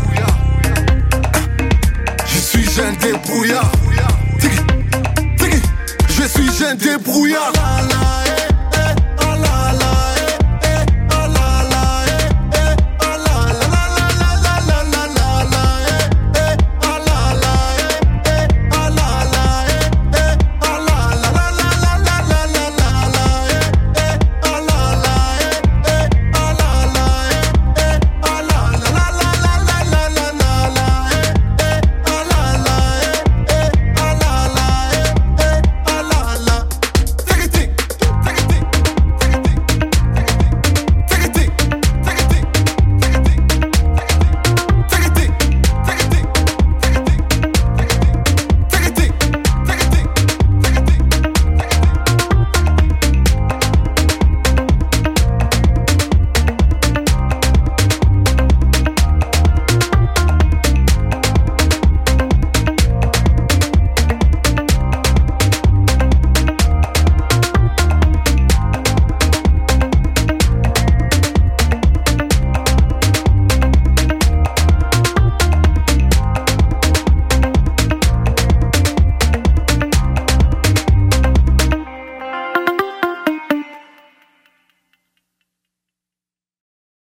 Je 2.25 2.39
suis 2.39 2.81
un 2.81 2.93
débrouillard. 3.05 3.73
Tigri, 4.39 4.65
tigri, 5.37 5.63
je 6.09 6.23
suis 6.29 6.65
un 6.65 6.75
débrouillard. 6.77 7.53
La, 7.57 7.83
la, 7.89 8.10